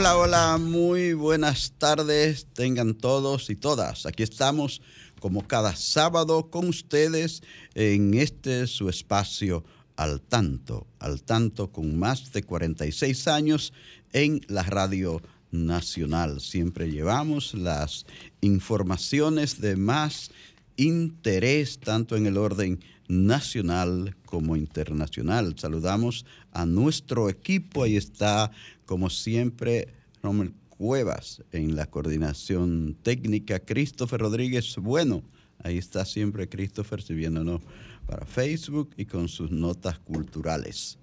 [0.00, 4.06] Hola, hola, muy buenas tardes, tengan todos y todas.
[4.06, 4.80] Aquí estamos
[5.20, 7.42] como cada sábado con ustedes
[7.74, 9.62] en este su espacio
[9.96, 13.74] al tanto, al tanto con más de 46 años
[14.14, 16.40] en la radio nacional.
[16.40, 18.06] Siempre llevamos las
[18.40, 20.30] informaciones de más
[20.78, 25.56] interés tanto en el orden nacional como internacional.
[25.58, 28.50] Saludamos a nuestro equipo, ahí está
[28.86, 29.88] como siempre,
[30.22, 35.22] Romel Cuevas en la coordinación técnica, Christopher Rodríguez, bueno,
[35.58, 37.62] ahí está siempre Christopher sirviéndonos
[38.06, 40.98] para Facebook y con sus notas culturales.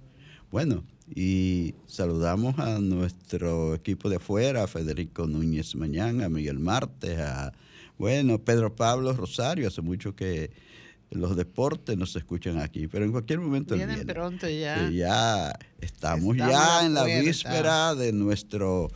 [0.51, 7.19] Bueno, y saludamos a nuestro equipo de afuera, a Federico Núñez Mañana, a Miguel Martes,
[7.19, 7.53] a,
[7.97, 10.52] bueno, Pedro Pablo Rosario, hace mucho que
[11.11, 14.89] los deportes nos escuchan aquí, pero en cualquier momento vienen pronto ya.
[14.89, 18.89] ya estamos, ya en la víspera de nuestro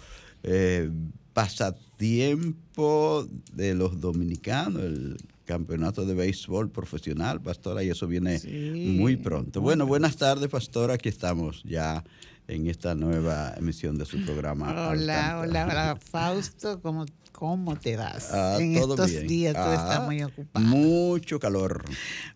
[0.44, 0.90] eh,
[1.34, 8.40] pasatiempo de los dominicanos, el campeonato de béisbol profesional, Pastora, y eso viene
[8.76, 9.62] muy pronto.
[9.62, 12.04] Bueno, buenas tardes, Pastora, aquí estamos ya
[12.48, 14.90] en esta nueva emisión de su programa.
[14.90, 17.06] Hola, hola, hola, Fausto, ¿cómo
[17.42, 18.32] ¿Cómo te vas?
[18.32, 20.64] Ah, en estos días tú estás ah, muy ocupado.
[20.64, 21.84] Mucho calor.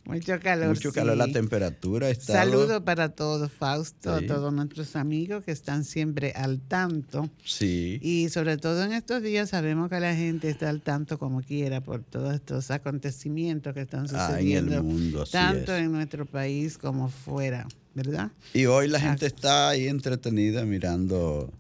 [0.04, 0.70] Mucho calor.
[0.70, 2.34] Mucho calor, la temperatura está.
[2.34, 7.30] Saludo para todos, Fausto, a todos nuestros amigos que están siempre al tanto.
[7.44, 8.00] Sí.
[8.02, 11.82] Y sobre todo en estos días sabemos que la gente está al tanto como quiera
[11.82, 14.72] por todos estos acontecimientos que están sucediendo.
[14.72, 18.32] Ah, en el mundo, así tanto en nuestro país como fuera, ¿verdad?
[18.54, 21.52] Y hoy la gente está ahí entretenida mirando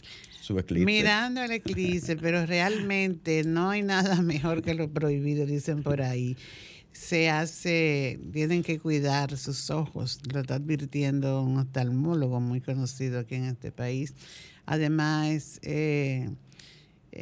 [0.69, 6.37] Mirando el eclipse, pero realmente no hay nada mejor que lo prohibido, dicen por ahí.
[6.91, 13.35] Se hace, tienen que cuidar sus ojos, lo está advirtiendo un oftalmólogo muy conocido aquí
[13.35, 14.13] en este país.
[14.65, 16.29] Además, eh,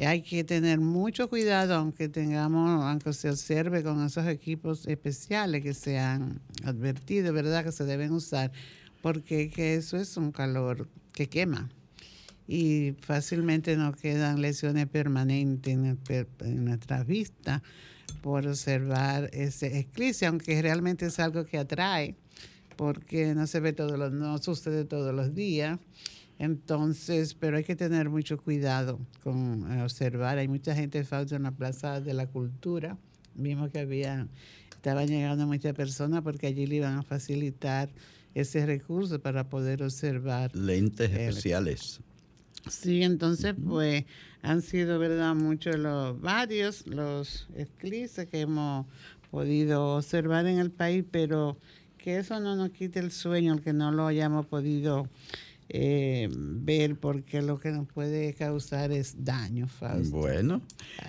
[0.06, 5.73] hay que tener mucho cuidado, aunque tengamos, aunque se observe con esos equipos especiales que
[5.73, 7.63] se han advertido, ¿verdad?
[7.63, 8.52] Que se deben usar,
[9.03, 11.69] porque que eso es un calor que quema
[12.47, 17.62] y fácilmente nos quedan lesiones permanentes en, nuestra vista
[18.22, 22.16] por observar ese eclipse, aunque realmente es algo que atrae,
[22.78, 25.80] porque no se ve todos los, no sucede todos los días.
[26.40, 30.38] Entonces, pero hay que tener mucho cuidado con eh, observar.
[30.38, 32.97] Hay mucha gente falta en la Plaza de la Cultura.
[33.35, 34.28] Vimos que había,
[34.72, 37.90] estaban llegando muchas personas porque allí le iban a facilitar
[38.33, 40.55] ese recurso para poder observar.
[40.55, 42.01] Lentes especiales.
[42.69, 44.05] Sí, entonces pues
[44.41, 45.35] han sido, ¿verdad?
[45.35, 48.85] Muchos los varios los eclipses que hemos
[49.31, 51.57] podido observar en el país, pero
[51.97, 55.07] que eso no nos quite el sueño, el que no lo hayamos podido
[55.75, 60.16] eh, ver, porque lo que nos puede causar es daño, Fausto.
[60.16, 60.61] Bueno.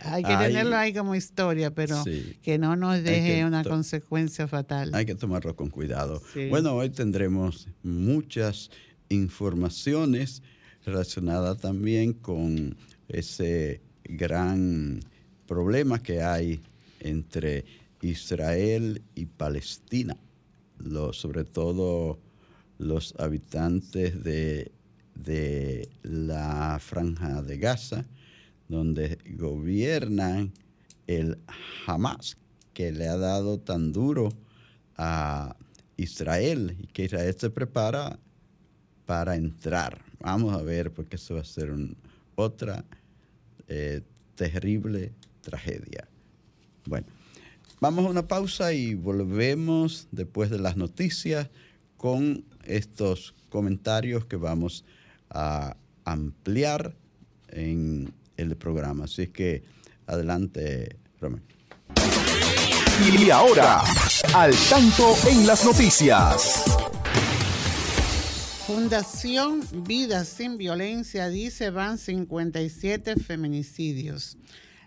[0.05, 2.03] Hay que tenerlo ahí como historia, pero
[2.41, 4.95] que no nos deje una consecuencia fatal.
[4.95, 6.23] Hay que tomarlo con cuidado.
[6.49, 8.71] Bueno, hoy tendremos muchas
[9.11, 10.43] informaciones
[10.87, 12.75] relacionada también con
[13.09, 15.01] ese gran
[15.47, 16.63] problema que hay
[17.01, 17.67] entre
[18.01, 20.17] Israel y Palestina,
[21.13, 22.19] sobre todo
[22.79, 24.73] los habitantes de,
[25.15, 28.05] de la franja de Gaza,
[28.69, 30.53] donde gobiernan
[31.07, 31.39] el
[31.87, 32.37] Hamas,
[32.73, 34.31] que le ha dado tan duro
[34.97, 35.57] a
[35.97, 38.19] Israel y que Israel se prepara
[39.07, 40.03] para entrar.
[40.21, 41.73] Vamos a ver, porque eso va a ser
[42.35, 42.85] otra
[43.69, 44.01] eh,
[44.35, 45.13] terrible
[45.43, 46.09] tragedia.
[46.87, 47.07] Bueno,
[47.81, 51.49] vamos a una pausa y volvemos después de las noticias
[51.97, 54.85] con estos comentarios que vamos
[55.31, 56.95] a ampliar
[57.49, 59.05] en el programa.
[59.05, 59.63] Así que
[60.07, 61.45] adelante, Romero.
[63.01, 63.83] Y ahora,
[64.35, 66.65] al tanto en las noticias.
[68.67, 74.39] Fundación Vida sin Violencia dice van 57 feminicidios.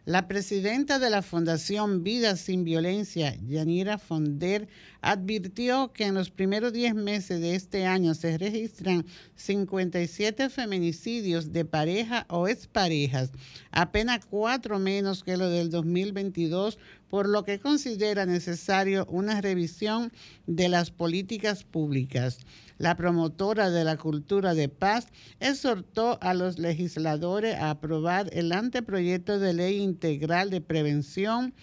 [0.06, 4.68] La presidenta de la Fundación Vida sin Violencia, Yanira Fonder,
[5.02, 9.06] advirtió que en los primeros 10 meses de este año se registran
[9.36, 13.32] 57 feminicidios de pareja o exparejas,
[13.72, 16.78] apenas cuatro menos que lo del 2022,
[17.10, 20.12] por lo que considera necesario una revisión
[20.46, 22.40] de las políticas públicas.
[22.78, 25.08] La promotora de la cultura de paz
[25.40, 31.54] exhortó a los legisladores a aprobar el anteproyecto de ley integral de prevención,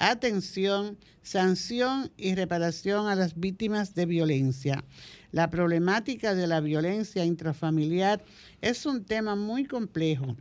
[0.00, 4.82] atención, sanción y reparación a las víctimas de violencia.
[5.30, 8.24] La problemática de la violencia intrafamiliar
[8.62, 10.36] es un tema muy complejo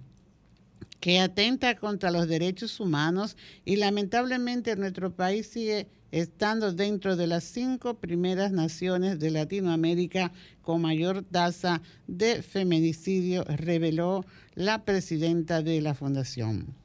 [0.99, 7.43] que atenta contra los derechos humanos y lamentablemente nuestro país sigue estando dentro de las
[7.43, 10.31] cinco primeras naciones de Latinoamérica
[10.61, 16.75] con mayor tasa de feminicidio, reveló la presidenta de la fundación.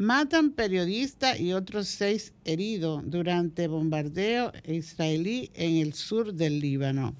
[0.00, 7.14] Matan periodista y otros seis heridos durante bombardeo israelí en el sur del Líbano.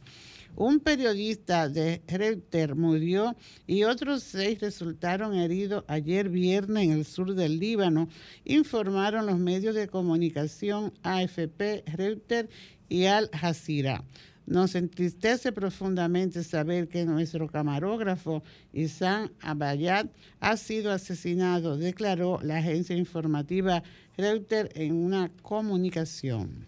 [0.56, 3.36] Un periodista de Reuters murió
[3.66, 8.08] y otros seis resultaron heridos ayer viernes en el sur del Líbano,
[8.46, 12.48] informaron los medios de comunicación AFP, Reuters
[12.88, 14.02] y Al Jazeera.
[14.50, 18.42] Nos entristece profundamente saber que nuestro camarógrafo
[18.72, 20.10] Isan Abayat
[20.40, 23.84] ha sido asesinado, declaró la agencia informativa
[24.16, 26.66] Reuters en una comunicación.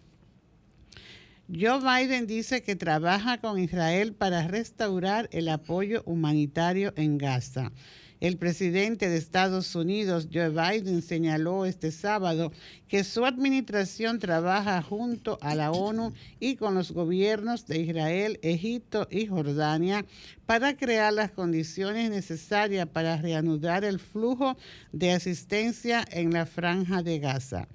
[1.52, 7.72] Joe Biden dice que trabaja con Israel para restaurar el apoyo humanitario en Gaza.
[8.22, 12.52] El presidente de Estados Unidos, Joe Biden, señaló este sábado
[12.86, 19.08] que su administración trabaja junto a la ONU y con los gobiernos de Israel, Egipto
[19.10, 20.04] y Jordania
[20.46, 24.56] para crear las condiciones necesarias para reanudar el flujo
[24.92, 27.66] de asistencia en la franja de Gaza.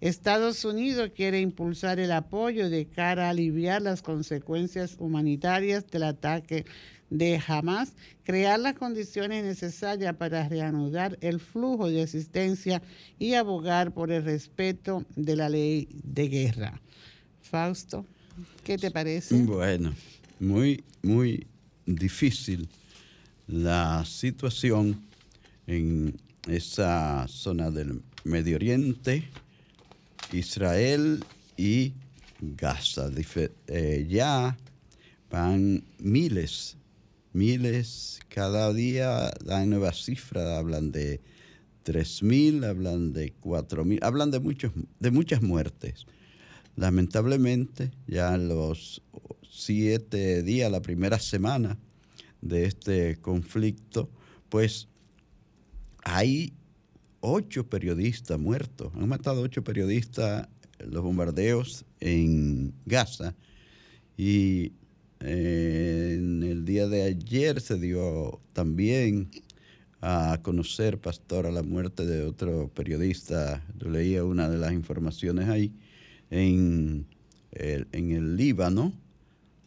[0.00, 6.64] Estados Unidos quiere impulsar el apoyo de cara a aliviar las consecuencias humanitarias del ataque
[7.12, 7.92] de Hamas,
[8.24, 12.82] crear las condiciones necesarias para reanudar el flujo de asistencia
[13.18, 16.80] y abogar por el respeto de la ley de guerra.
[17.42, 18.06] Fausto,
[18.64, 19.34] ¿qué te parece?
[19.42, 19.92] Bueno,
[20.40, 21.46] muy, muy
[21.84, 22.66] difícil
[23.46, 25.04] la situación
[25.66, 26.18] en
[26.48, 29.28] esa zona del Medio Oriente,
[30.32, 31.22] Israel
[31.58, 31.92] y
[32.40, 33.10] Gaza.
[33.66, 34.56] Eh, ya
[35.30, 36.78] van miles
[37.32, 41.20] miles, cada día dan nuevas cifras, hablan de
[41.84, 46.06] 3.000, hablan de 4.000, hablan de, muchos, de muchas muertes.
[46.76, 49.02] Lamentablemente, ya en los
[49.50, 51.78] siete días, la primera semana
[52.40, 54.10] de este conflicto,
[54.48, 54.88] pues
[56.02, 56.54] hay
[57.20, 58.92] ocho periodistas muertos.
[58.94, 63.34] Han matado ocho periodistas los bombardeos en Gaza
[64.16, 64.72] y
[65.24, 69.30] en el día de ayer se dio también
[70.00, 73.64] a conocer, Pastor, a la muerte de otro periodista.
[73.78, 75.72] Yo leía una de las informaciones ahí
[76.30, 77.06] en
[77.52, 78.92] el, en el Líbano,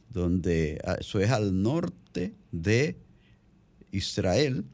[0.10, 2.98] donde ah, eso es al norte de
[3.92, 4.66] Israel,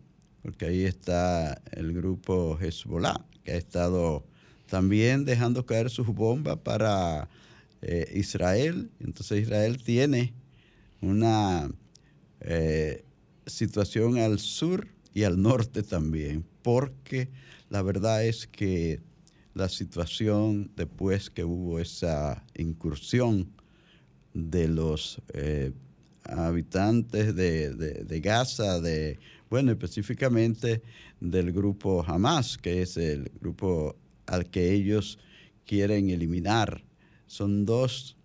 [0.42, 4.26] porque ahí está el grupo Hezbollah, que ha estado
[4.66, 7.30] también dejando caer sus bombas para
[7.84, 8.90] eh, Israel.
[9.00, 10.34] Entonces Israel tiene
[11.02, 11.70] una
[12.40, 13.04] eh,
[13.46, 17.30] situación al sur y al norte también, porque
[17.70, 19.02] la verdad es que
[19.54, 23.52] la situación después que hubo esa incursión
[24.34, 25.74] de los eh,
[26.24, 30.82] habitantes de, Gaza, de, bueno, específicamente
[31.20, 33.96] del grupo Hamas, que es el grupo
[34.28, 35.20] al que ellos
[35.66, 36.84] quieren eliminar.
[37.28, 38.18] Son dos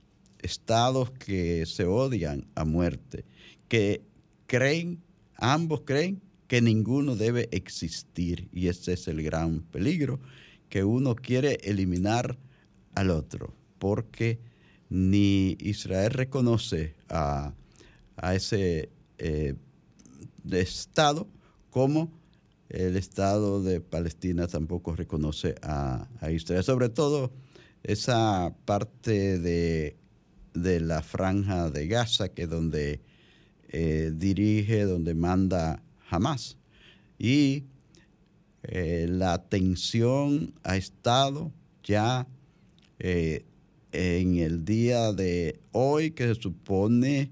[0.47, 3.25] estados que se odian a muerte,
[3.69, 4.03] que
[4.47, 5.03] creen,
[5.37, 10.21] ambos creen que ninguno debe existir y ese es el gran peligro,
[10.69, 12.39] que uno quiere eliminar
[12.95, 14.39] al otro, porque
[14.89, 17.53] ni Israel reconoce a,
[18.33, 18.89] ese
[19.19, 19.55] eh,
[20.51, 21.27] Estado
[21.71, 22.11] como
[22.69, 27.33] el Estado de Palestina tampoco reconoce a, a Israel, sobre todo
[27.83, 29.97] esa parte de
[30.57, 33.01] de la franja de Gaza, que es donde
[33.69, 36.57] eh, dirige, donde manda Hamas.
[37.19, 37.65] Y
[38.63, 41.53] eh, la tensión ha estado
[41.85, 42.27] ya
[42.99, 43.45] eh,
[43.93, 47.31] en el día de hoy que se supone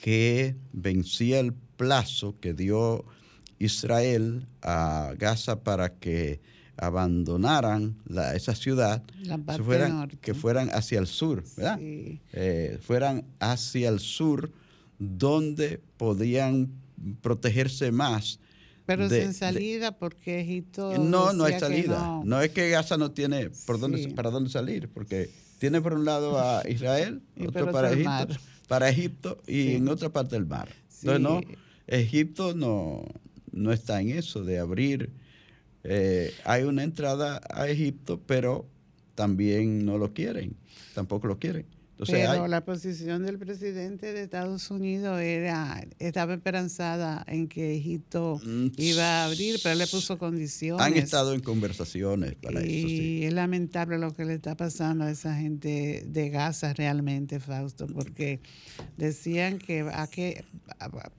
[0.00, 3.04] que vencía el plazo que dio
[3.58, 6.40] Israel a Gaza para que
[6.82, 7.96] abandonaran
[8.34, 9.04] esa ciudad,
[10.20, 11.78] que fueran hacia el sur, ¿verdad?
[11.80, 14.50] Eh, fueran hacia el sur
[14.98, 16.72] donde podían
[17.20, 18.40] protegerse más.
[18.84, 20.98] Pero sin salida, porque Egipto.
[20.98, 22.20] No, no hay salida.
[22.24, 22.40] No.
[22.40, 26.40] es que Gaza no tiene por dónde, para dónde salir, porque tiene por un lado
[26.40, 28.34] a Israel, otro para Egipto,
[28.66, 30.68] para Egipto y en otra parte del mar.
[31.00, 31.40] Entonces, no,
[31.86, 33.04] Egipto no,
[33.52, 35.12] no está en eso de abrir.
[35.84, 38.66] Eh, hay una entrada a Egipto, pero
[39.14, 40.56] también no lo quieren,
[40.94, 41.66] tampoco lo quieren.
[42.06, 48.68] Pero la posición del presidente de Estados Unidos era estaba esperanzada en que Egipto mm,
[48.76, 50.84] iba a abrir, pero él le puso condiciones.
[50.84, 52.88] Han estado en conversaciones para y eso.
[52.88, 57.86] Y es lamentable lo que le está pasando a esa gente de Gaza realmente, Fausto,
[57.86, 58.40] porque
[58.96, 60.44] decían que, a que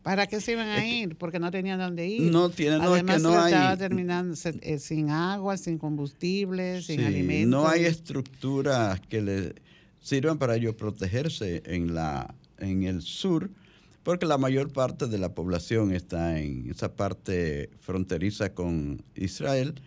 [0.02, 2.32] para qué se iban a ir, porque no tenían dónde ir.
[2.32, 7.04] No tienen, no Además, es que no estaba terminando eh, sin agua, sin combustible, sin
[7.04, 7.50] alimentos.
[7.50, 9.56] No hay estructura que le
[10.04, 13.50] sirvan para ellos protegerse en, la, en el sur,
[14.04, 19.82] porque la mayor parte de la población está en esa parte fronteriza con Israel,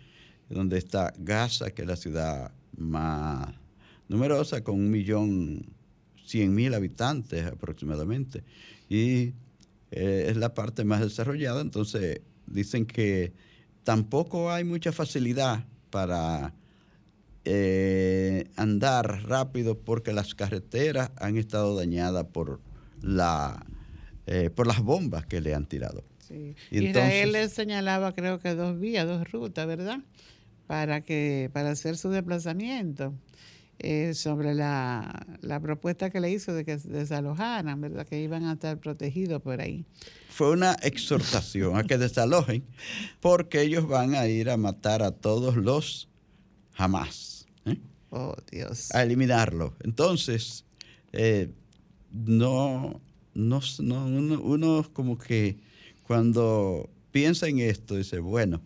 [0.49, 3.53] donde está Gaza, que es la ciudad más
[4.09, 5.67] numerosa, con un millón
[6.25, 8.43] cien mil habitantes aproximadamente,
[8.89, 9.33] y
[9.91, 13.33] eh, es la parte más desarrollada, entonces dicen que
[13.83, 16.53] tampoco hay mucha facilidad para
[17.49, 22.59] eh, andar rápido porque las carreteras han estado dañadas por
[23.01, 23.65] la
[24.25, 26.03] eh, por las bombas que le han tirado.
[26.27, 26.55] Sí.
[26.71, 29.99] Israel le señalaba creo que dos vías, dos rutas, ¿verdad?
[30.67, 33.13] Para que para hacer su desplazamiento.
[33.79, 38.07] Eh, sobre la, la, propuesta que le hizo de que desalojaran, ¿verdad?
[38.07, 39.85] Que iban a estar protegidos por ahí.
[40.29, 42.65] Fue una exhortación a que desalojen
[43.19, 46.09] porque ellos van a ir a matar a todos los
[46.73, 47.36] jamás.
[48.09, 48.93] Oh, Dios.
[48.93, 49.75] A eliminarlo.
[49.83, 50.65] Entonces,
[51.13, 51.49] eh,
[52.11, 53.01] no,
[53.33, 55.57] no, uno, como que
[56.03, 58.61] cuando piensa en esto dice, bueno,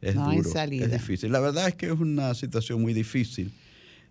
[0.00, 1.32] es duro, es difícil.
[1.32, 3.52] La verdad es que es una situación muy difícil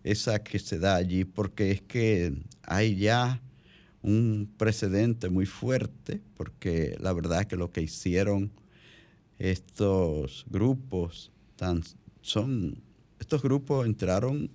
[0.04, 2.34] esa que se da allí, porque es que
[2.64, 3.42] hay ya
[4.02, 8.52] un precedente muy fuerte, porque la verdad es que lo que hicieron
[9.40, 11.84] estos grupos tan,
[12.22, 12.82] son
[13.24, 14.50] estos grupos entraron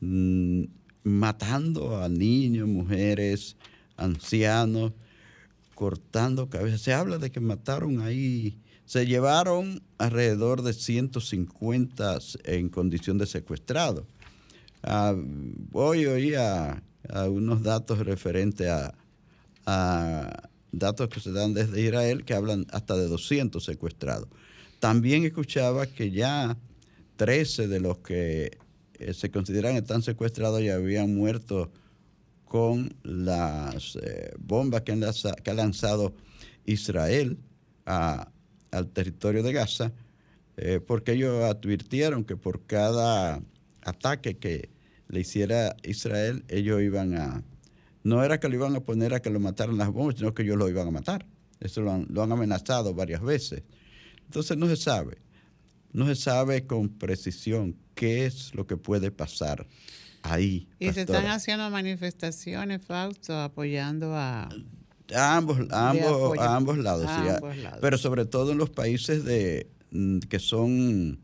[0.00, 0.64] mm,
[1.04, 3.56] matando a niños, mujeres,
[3.96, 4.92] ancianos,
[5.74, 6.80] cortando cabezas.
[6.80, 14.06] Se habla de que mataron ahí, se llevaron alrededor de 150 en condición de secuestrado.
[14.82, 15.14] Ah,
[15.72, 18.94] hoy oía a, unos datos referentes a,
[19.66, 24.28] a datos que se dan desde Israel que hablan hasta de 200 secuestrados.
[24.78, 26.56] También escuchaba que ya
[27.20, 28.56] 13 de los que
[28.94, 31.70] eh, se consideran están secuestrados y habían muerto
[32.46, 36.14] con las eh, bombas que, ha lanzado
[36.64, 37.36] Israel
[37.84, 39.92] al territorio de Gaza,
[40.56, 43.42] eh, porque ellos advirtieron que por cada
[43.82, 44.70] ataque que
[45.08, 47.44] le hiciera Israel, ellos iban a...
[48.02, 50.42] No era que lo iban a poner a que lo mataran las bombas, sino que
[50.42, 51.26] ellos lo iban a matar.
[51.60, 53.62] Eso lo han amenazado varias veces.
[54.24, 55.18] Entonces no se sabe
[55.92, 59.66] no se sabe con precisión qué es lo que puede pasar
[60.22, 60.68] ahí.
[60.78, 64.48] Y se están haciendo manifestaciones, Fausto, apoyando a...
[65.14, 67.10] ambos, ambos, a ambos lados,
[67.80, 71.20] pero sobre todo en los países de, mm, que son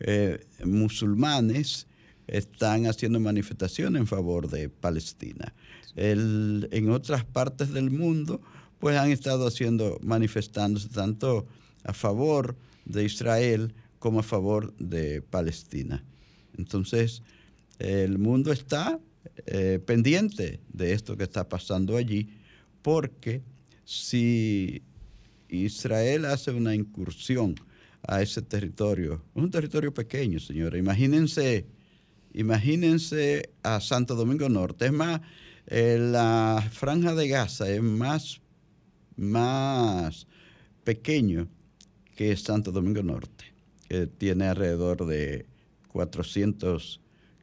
[0.00, 1.86] eh, musulmanes,
[2.26, 5.52] están haciendo manifestaciones en favor de Palestina.
[5.94, 8.40] en otras partes del mundo,
[8.78, 11.46] pues han estado haciendo, manifestándose tanto
[11.84, 16.04] a favor de Israel como a favor de Palestina.
[16.58, 17.22] Entonces,
[17.78, 18.98] el mundo está
[19.46, 22.28] eh, pendiente de esto que está pasando allí,
[22.82, 23.42] porque
[23.84, 24.82] si
[25.48, 27.54] Israel hace una incursión
[28.02, 31.64] a ese territorio, un territorio pequeño, señora, imagínense,
[32.34, 35.20] imagínense a Santo Domingo Norte, es más,
[35.68, 38.40] eh, la franja de Gaza es más,
[39.14, 40.26] más
[40.82, 41.46] pequeño
[42.16, 43.51] que Santo Domingo Norte
[44.18, 45.46] tiene alrededor de
[45.88, 47.00] 400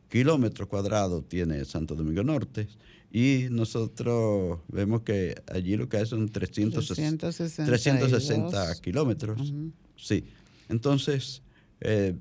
[0.10, 2.68] kilómetros cuadrados, tiene Santo Domingo Norte.
[3.12, 9.52] Y nosotros vemos que allí lo que hay son 360 kilómetros.
[9.96, 10.26] Sí.
[10.70, 11.42] Entonces,
[11.82, 12.16] eh,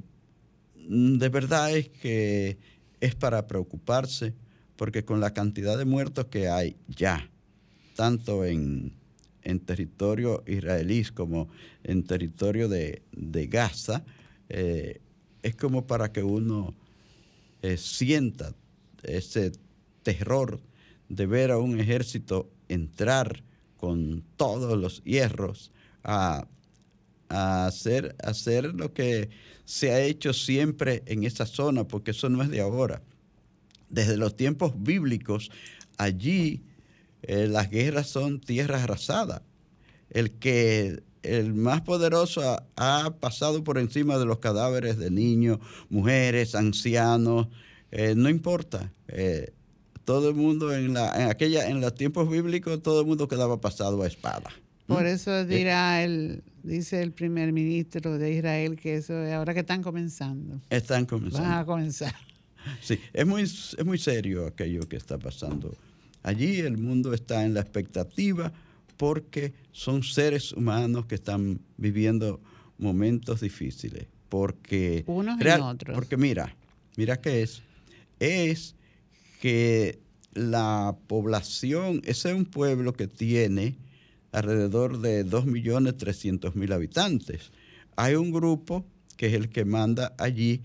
[0.88, 2.58] de verdad es que
[3.00, 4.34] es para preocuparse,
[4.76, 7.28] porque con la cantidad de muertos que hay ya,
[7.94, 8.96] tanto en,
[9.64, 11.48] territorio israelí como
[11.82, 13.02] en territorio de,
[13.50, 14.04] Gaza,
[14.48, 15.00] eh,
[15.42, 16.74] es como para que uno
[17.62, 18.54] eh, sienta
[19.02, 19.52] ese
[20.02, 20.60] terror
[21.08, 23.42] de ver a un ejército entrar
[23.76, 25.72] con todos los hierros
[26.04, 26.46] a,
[27.28, 29.28] hacer, hacer lo que
[29.64, 33.02] se ha hecho siempre en esa zona, porque eso no es de ahora.
[33.90, 35.50] Desde los tiempos bíblicos,
[35.98, 36.62] allí
[37.22, 39.42] eh, las guerras son tierras arrasadas.
[40.10, 45.58] El que el más poderoso ha, pasado por encima de los cadáveres de niños,
[45.88, 47.48] mujeres, ancianos,
[47.90, 48.92] eh, no importa.
[49.08, 49.52] Eh,
[50.04, 53.60] todo el mundo en, la, en aquella, en los tiempos bíblicos, todo el mundo quedaba
[53.60, 54.50] pasado a espada.
[54.86, 59.52] Por eso eh, dirá el, dice el primer ministro de Israel que eso es ahora
[59.52, 60.60] que están comenzando.
[60.70, 61.46] Están comenzando.
[61.46, 62.14] Van a comenzar.
[62.80, 65.76] Sí, es muy, es muy serio aquello que está pasando.
[66.22, 68.52] Allí el mundo está en la expectativa
[68.98, 72.40] porque son seres humanos que están viviendo
[72.76, 74.06] momentos difíciles.
[74.28, 75.94] Porque, Unos y otros.
[75.94, 76.54] Porque mira,
[76.96, 77.62] mira qué es.
[78.20, 78.74] Es
[79.40, 80.00] que
[80.34, 83.76] la población, ese es un pueblo que tiene
[84.32, 87.52] alrededor de 2.300.000 habitantes.
[87.96, 88.84] Hay un grupo
[89.16, 90.62] que es el que manda allí,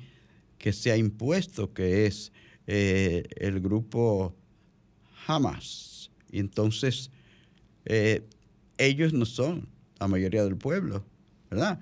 [0.57, 2.31] que se ha impuesto, que es
[2.67, 4.35] eh, el grupo
[5.27, 6.11] Hamas.
[6.31, 7.09] Y entonces,
[7.85, 8.23] eh,
[8.77, 9.67] ellos no son
[9.99, 11.05] la mayoría del pueblo,
[11.49, 11.79] ¿verdad?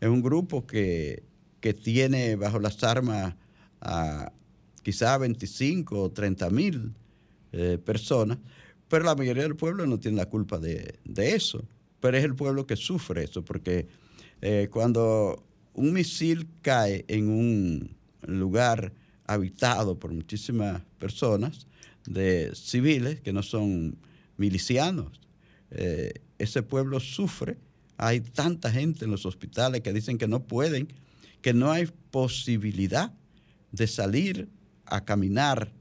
[0.00, 1.22] Es un grupo que,
[1.60, 3.34] que tiene bajo las armas
[3.80, 4.32] a
[4.82, 6.92] quizá 25 o 30 mil
[7.52, 8.38] eh, personas,
[8.88, 11.64] pero la mayoría del pueblo no tiene la culpa de, eso.
[12.00, 13.86] Pero es el pueblo que sufre eso, porque
[14.40, 18.92] eh, cuando un misil cae en un lugar
[19.24, 21.66] habitado por muchísimas personas,
[22.06, 23.96] de civiles que no son
[24.36, 25.20] milicianos,
[25.74, 27.56] eh, ese pueblo sufre.
[27.96, 30.88] Hay tanta gente en los hospitales que dicen que no pueden,
[31.40, 33.12] que no hay posibilidad
[33.70, 34.48] de salir
[34.86, 35.72] a caminar,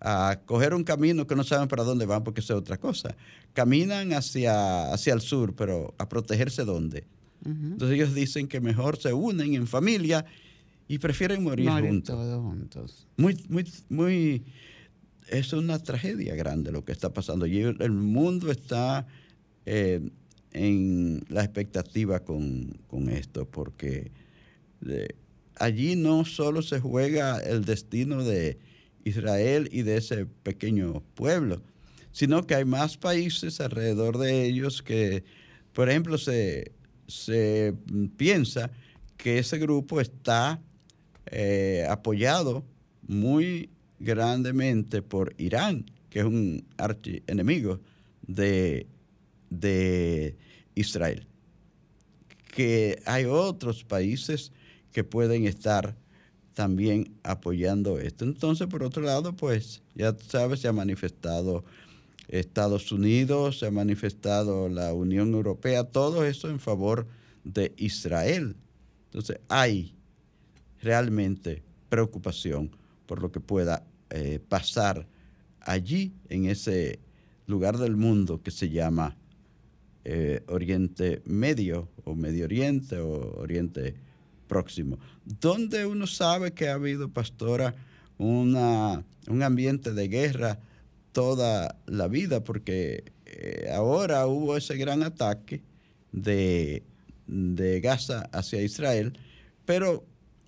[0.00, 3.16] a coger un camino que no saben para dónde van porque eso es otra cosa.
[3.52, 7.06] Caminan hacia, hacia el sur, pero a protegerse dónde.
[7.44, 10.24] Entonces ellos dicen que mejor se unen en familia
[10.86, 12.14] y prefieren morir, juntos.
[12.14, 13.08] Todos juntos.
[13.16, 14.44] Muy, muy, muy,
[15.28, 17.46] es una tragedia grande lo que está pasando.
[17.46, 19.06] Y el mundo está
[19.66, 20.00] eh,
[20.52, 22.78] en la expectativa con,
[23.10, 24.10] esto, porque
[25.56, 28.58] allí no solo se juega el destino de
[29.04, 31.62] Israel y de ese pequeño pueblo,
[32.12, 35.24] sino que hay más países alrededor de ellos que,
[35.72, 36.72] por ejemplo, se,
[38.16, 38.70] piensa
[39.16, 40.60] que ese grupo está
[41.26, 42.64] eh, apoyado
[43.06, 47.80] muy grandemente por Irán, que es un archienemigo
[48.26, 48.86] de,
[49.60, 50.36] de
[50.74, 51.26] Israel.
[52.54, 54.52] Que hay otros países
[54.92, 55.96] que pueden estar
[56.54, 58.24] también apoyando esto.
[58.24, 61.64] Entonces, por otro lado, pues ya sabes, se ha manifestado
[62.28, 67.06] Estados Unidos, se ha manifestado la Unión Europea, todo eso en favor
[67.44, 68.56] de Israel.
[69.06, 69.94] Entonces, hay
[70.82, 72.70] realmente preocupación
[73.06, 75.06] por lo que pueda eh, pasar
[75.60, 76.98] allí, en ese
[77.46, 79.16] lugar del mundo que se llama
[80.04, 83.94] eh, Oriente Medio o Medio Oriente o Oriente
[84.48, 87.74] próximo, donde uno sabe que ha habido, pastora,
[88.18, 88.56] un
[89.42, 90.58] ambiente de guerra
[91.12, 95.62] toda la vida, porque eh, ahora hubo ese gran ataque
[96.12, 96.82] de,
[97.82, 99.18] Gaza hacia Israel,
[99.64, 100.04] pero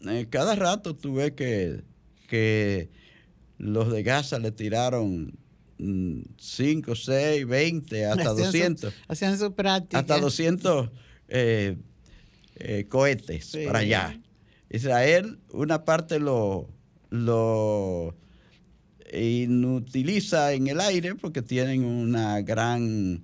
[0.06, 1.82] eh, cada rato tuve que,
[2.28, 2.90] que
[3.58, 5.38] los de Gaza le tiraron
[5.78, 8.94] 5, 6, 20, hasta 200.
[9.08, 9.98] hacían su práctica.
[9.98, 10.90] Hasta 200
[11.28, 11.76] eh,
[12.56, 14.20] eh, cohetes para allá.
[14.70, 16.68] Israel, una parte lo,
[17.10, 18.16] lo
[19.12, 23.22] inutiliza en el aire porque tienen una gran,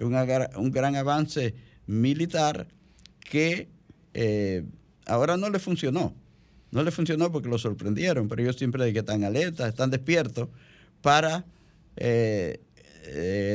[0.00, 1.54] un gran avance
[1.86, 2.68] militar
[3.20, 3.68] que
[4.14, 4.64] eh,
[5.06, 6.14] ahora no le funcionó.
[6.70, 10.48] No le funcionó porque lo sorprendieron, pero ellos siempre que están alertas, están despiertos
[11.02, 11.44] para
[11.96, 12.60] eh,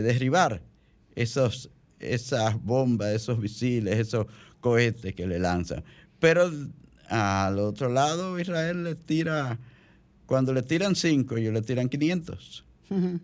[0.03, 0.61] derribar
[1.15, 1.69] esos,
[1.99, 4.27] esas bombas, esos misiles, esos
[4.59, 5.83] cohetes que le lanzan.
[6.19, 6.51] Pero
[7.09, 9.59] al otro lado Israel le tira,
[10.25, 12.65] cuando le tiran cinco, ellos le tiran 500.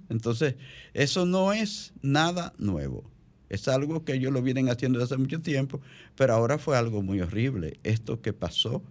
[0.10, 0.56] Entonces,
[0.93, 3.10] eso no es nada nuevo.
[3.49, 5.80] Es algo que ellos lo vienen haciendo desde hace mucho tiempo,
[6.15, 8.84] pero ahora fue algo muy horrible, esto que pasó,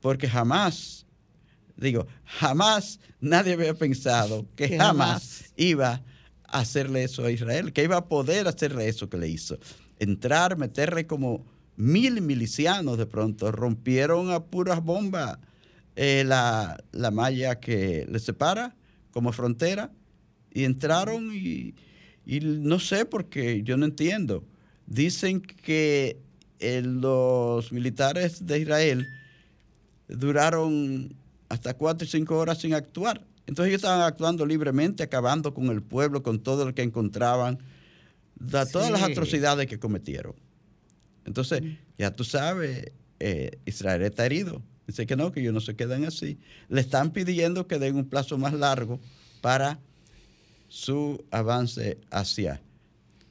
[0.00, 1.06] porque jamás
[1.78, 6.02] digo, jamás nadie había pensado que, jamás, iba
[6.44, 9.58] a hacerle eso a Israel, que iba a poder hacerle eso que le hizo.
[9.98, 15.38] Entrar, meterle como mil milicianos de pronto, rompieron a puras bombas
[15.96, 16.76] eh, la,
[17.12, 18.76] malla que le separa
[19.10, 19.90] como frontera
[20.52, 21.74] y entraron y,
[22.26, 24.44] y no sé porque yo no entiendo.
[24.86, 26.20] Dicen que
[26.60, 29.06] eh, los militares de Israel
[30.08, 31.14] duraron
[31.48, 33.24] hasta cuatro y cinco horas sin actuar.
[33.46, 37.58] Entonces ellos estaban actuando libremente, acabando con el pueblo, con todo lo que encontraban,
[38.72, 40.34] todas las atrocidades que cometieron.
[41.24, 41.62] Entonces,
[41.96, 44.62] ya tú sabes, eh, Israel está herido.
[44.86, 46.38] Dice que no, que ellos no se quedan así.
[46.68, 49.00] Le están pidiendo que den un plazo más largo
[49.40, 49.78] para
[50.68, 52.60] su avance hacia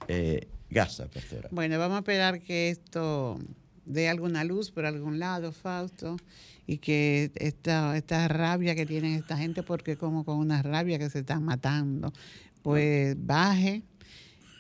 [0.08, 1.50] eh, Gaza, pastora.
[1.52, 3.40] Bueno, vamos a esperar que esto
[3.88, 6.18] dé alguna luz por algún lado, Fausto,
[6.66, 11.10] y que esta, esta rabia que tienen esta gente, porque como con una rabia que
[11.10, 12.14] se están matando,
[12.62, 13.84] pues baje.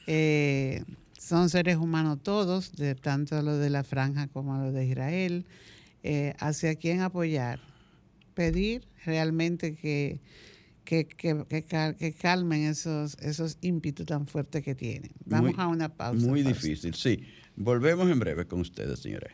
[0.08, 0.84] Eh,
[1.20, 5.46] son seres humanos todos, de tanto los de la franja como los de Israel.
[6.04, 7.60] Eh, ¿Hacia quién apoyar?
[8.34, 10.22] Pedir realmente que
[10.88, 15.12] que, que, calmen esos, esos ímpetus tan fuertes que tienen.
[15.26, 16.26] Vamos a una pausa.
[16.26, 17.26] Muy difícil, sí.
[17.60, 19.34] Volvemos en breve con ustedes, señores.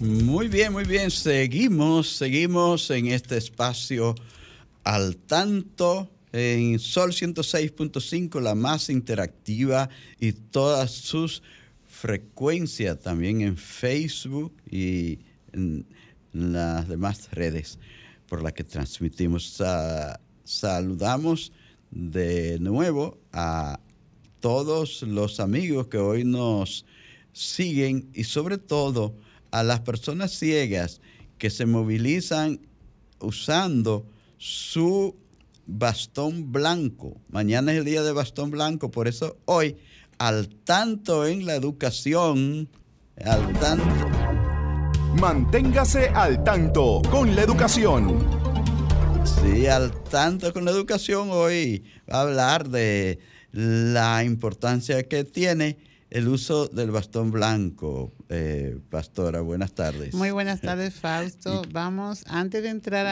[0.00, 1.10] Muy bien, muy bien.
[1.10, 4.14] Seguimos, seguimos en este espacio
[4.84, 11.42] al tanto en Sol 106.5, la más interactiva y todas sus
[11.86, 15.18] frecuencias también en Facebook y
[15.52, 15.86] en
[16.32, 17.78] las demás redes
[18.26, 19.62] por las que transmitimos.
[20.44, 21.52] saludamos
[21.90, 23.80] de nuevo a
[24.40, 26.84] todos los amigos que hoy nos
[27.32, 29.14] siguen y sobre todo
[29.50, 31.00] a las personas ciegas
[31.38, 32.60] que se movilizan
[33.20, 34.06] usando
[34.38, 35.16] su
[35.66, 37.20] bastón blanco.
[37.28, 39.76] Mañana es el día de bastón blanco, por eso hoy,
[40.18, 42.68] al tanto en la educación,
[43.24, 43.84] al tanto
[45.20, 48.45] Manténgase al tanto con la educación.
[49.26, 51.28] Sí, al tanto con la educación.
[51.30, 53.18] Hoy va a hablar de
[53.52, 55.78] la importancia que tiene
[56.10, 58.12] el uso del bastón blanco.
[58.28, 60.14] Eh, pastora, buenas tardes.
[60.14, 61.62] Muy buenas tardes, Fausto.
[61.72, 63.06] Vamos, antes de entrar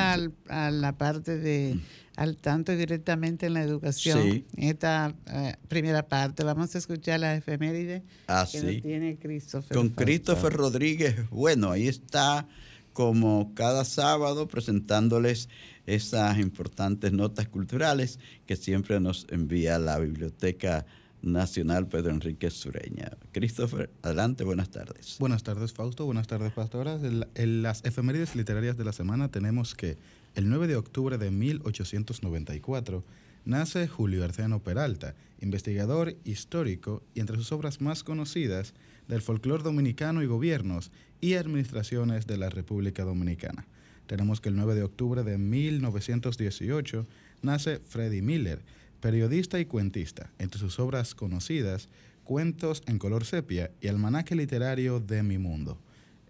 [0.48, 1.78] a la parte de
[2.16, 4.44] al tanto directamente en la educación.
[4.56, 9.76] Esta eh, primera parte, vamos a escuchar la efeméride ah, que tiene Christopher.
[9.76, 12.46] Con Christopher Rodríguez, bueno, ahí está
[12.92, 15.48] como cada sábado presentándoles
[15.86, 20.86] esas importantes notas culturales que siempre nos envía la Biblioteca
[21.22, 23.10] Nacional Pedro Enrique Sureña.
[23.32, 25.16] Christopher, adelante, buenas tardes.
[25.18, 26.04] Buenas tardes, Fausto.
[26.04, 27.00] Buenas tardes, pastoras.
[27.02, 29.96] en las efemérides literarias de la semana tenemos que
[30.34, 33.04] el 9 de octubre de 1894
[33.44, 38.74] nace Julio Arceno Peralta, investigador histórico y entre sus obras más conocidas
[39.08, 43.66] del folclore dominicano y gobiernos y administraciones de la República Dominicana.
[44.06, 47.06] Tenemos que el 9 de octubre de 1918
[47.42, 48.62] nace Freddy Miller,
[49.00, 50.30] periodista y cuentista.
[50.38, 51.88] Entre sus obras conocidas,
[52.24, 55.78] Cuentos en color sepia y Almanaque literario de mi mundo.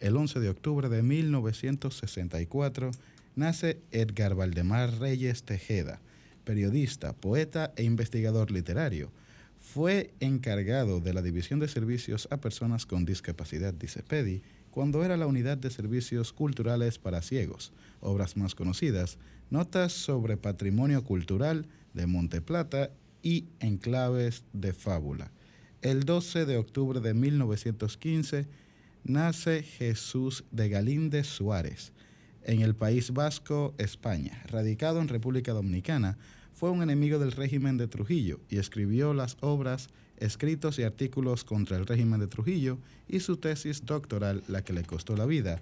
[0.01, 2.91] El 11 de octubre de 1964
[3.37, 6.01] nace Edgar Valdemar Reyes Tejeda,
[6.43, 9.13] periodista, poeta e investigador literario.
[9.61, 14.43] Fue encargado de la División de Servicios a Personas con Discapacidad, dice Pedi,
[14.75, 17.73] cuando era la Unidad de Servicios Culturales para Ciegos.
[18.01, 22.91] Obras más conocidas, Notas sobre Patrimonio Cultural de Monteplata
[23.23, 25.31] y Enclaves de Fábula.
[25.81, 28.49] El 12 de octubre de 1915
[29.05, 31.93] nace Jesús de Galíndez Suárez,
[32.43, 34.43] en el País Vasco, España.
[34.49, 36.19] Radicado en República Dominicana,
[36.53, 39.87] fue un enemigo del régimen de Trujillo y escribió las obras,
[40.19, 44.85] escritos y artículos contra el régimen de Trujillo y su tesis doctoral, la que le
[44.85, 45.61] costó la vida,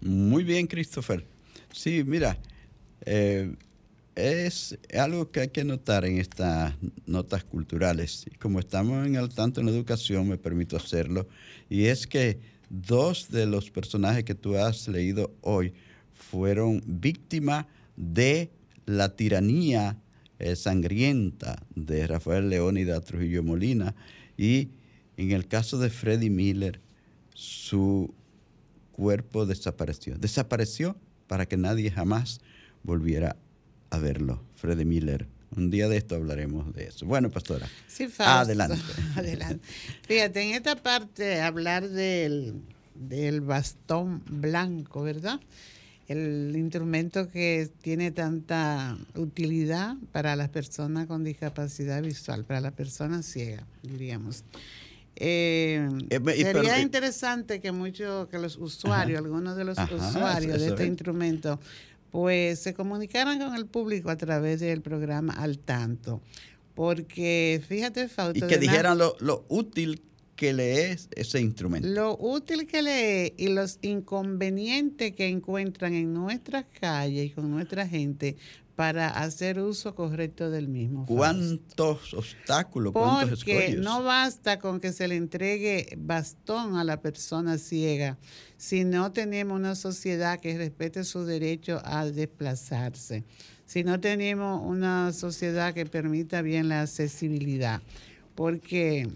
[0.01, 1.38] Muy bien, Christopher.
[1.71, 2.37] Sí, mira,
[3.05, 3.55] eh,
[4.15, 6.73] es algo que hay que notar en estas
[7.05, 8.25] notas culturales.
[8.39, 11.27] Como estamos en el tanto en educación, me permito hacerlo,
[11.69, 15.73] y es que dos de los personajes que tú has leído hoy
[16.13, 18.51] fueron víctimas de
[18.85, 19.97] la tiranía
[20.39, 23.95] eh, sangrienta de Rafael Leónida Trujillo Molina
[24.37, 24.69] y
[25.17, 26.79] en el caso de Freddy Miller,
[27.33, 28.13] su
[28.93, 30.17] cuerpo desapareció.
[30.17, 30.95] Desapareció
[31.29, 32.41] para que nadie jamás
[32.83, 33.37] volviera
[33.91, 34.43] a verlo.
[34.55, 35.27] Freddy Miller.
[35.55, 37.05] Un día de esto hablaremos de eso.
[37.05, 37.67] Bueno, pastora.
[37.87, 38.77] Sí, adelante.
[39.15, 39.65] adelante.
[40.07, 42.55] Fíjate, en esta parte hablar del,
[42.95, 45.39] del bastón blanco, ¿verdad?
[46.09, 53.27] el instrumento que tiene tanta utilidad para las personas con discapacidad visual, para las personas
[53.27, 54.43] ciegas, diríamos.
[55.19, 60.85] Eh, eh sería interesante que muchos, que los usuarios, algunos de los usuarios de este
[60.85, 61.59] instrumento,
[62.09, 66.21] pues se comunicaran con el público a través del programa Al Tanto.
[66.73, 68.45] Porque fíjate, Fausto.
[68.45, 70.01] Y que dijeran lo, lo útil
[70.39, 71.85] que le es ese instrumento.
[71.89, 77.51] Lo útil que le es y los inconvenientes que encuentran en nuestras calles y con
[77.51, 78.37] nuestra gente
[78.79, 81.05] para hacer uso correcto del mismo.
[81.05, 82.93] ¿Cuántos obstáculos?
[82.93, 88.17] ¿Cuántos Porque no basta con que se le entregue bastón a la persona ciega
[88.55, 93.25] si no tenemos una sociedad que respete su derecho a desplazarse,
[93.65, 97.81] si no tenemos una sociedad que permita bien la accesibilidad.
[98.33, 99.09] Porque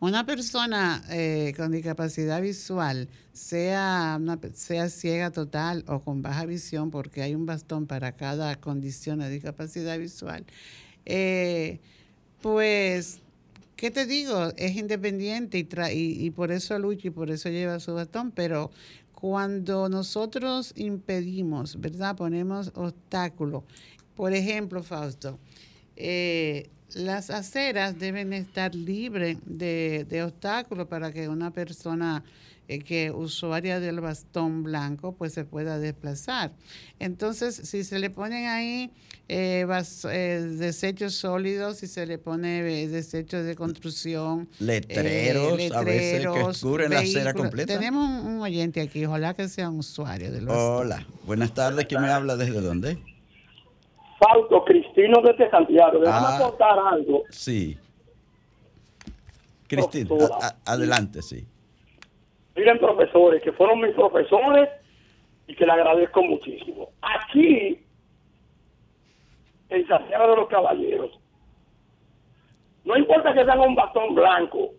[0.00, 4.20] una persona eh, con discapacidad visual, sea,
[4.54, 9.30] sea ciega total o con baja visión, porque hay un bastón para cada condición de
[9.30, 10.44] discapacidad visual,
[11.06, 11.80] eh,
[12.40, 13.20] pues,
[13.76, 14.52] ¿qué te digo?
[14.56, 18.70] Es independiente y, y, y por eso lucha y por eso lleva su bastón, pero
[19.24, 22.14] cuando nosotros impedimos, ¿verdad?
[22.14, 23.62] Ponemos obstáculos.
[24.14, 25.38] Por ejemplo, Fausto,
[25.96, 32.22] eh, las aceras deben estar libres de, obstáculos para que una persona
[32.68, 36.52] eh, que usuaria del bastón blanco pues se pueda desplazar.
[36.98, 38.90] Entonces, si se le ponen ahí
[39.28, 39.66] eh,
[40.10, 46.90] eh, desechos sólidos, si se le pone desechos de construcción, letreros, a veces que cubren
[46.90, 47.74] la acera completa.
[47.74, 50.86] Tenemos un, oyente aquí, ojalá que sea un usuario del bastón.
[50.86, 52.98] Hola, buenas tardes, ¿quién me habla desde dónde?
[54.18, 55.98] Fausto Cristino desde Santiago.
[55.98, 57.24] Déjame ah, contar algo.
[57.30, 57.76] Sí.
[59.66, 60.16] Cristino,
[60.64, 61.44] adelante, sí.
[62.54, 64.68] Miren, profesores, que fueron mis profesores
[65.48, 66.90] y que le agradezco muchísimo.
[67.02, 67.84] Aquí,
[69.68, 71.18] en Santiago de los Caballeros,
[72.84, 74.70] no importa que tengan un bastón blanco,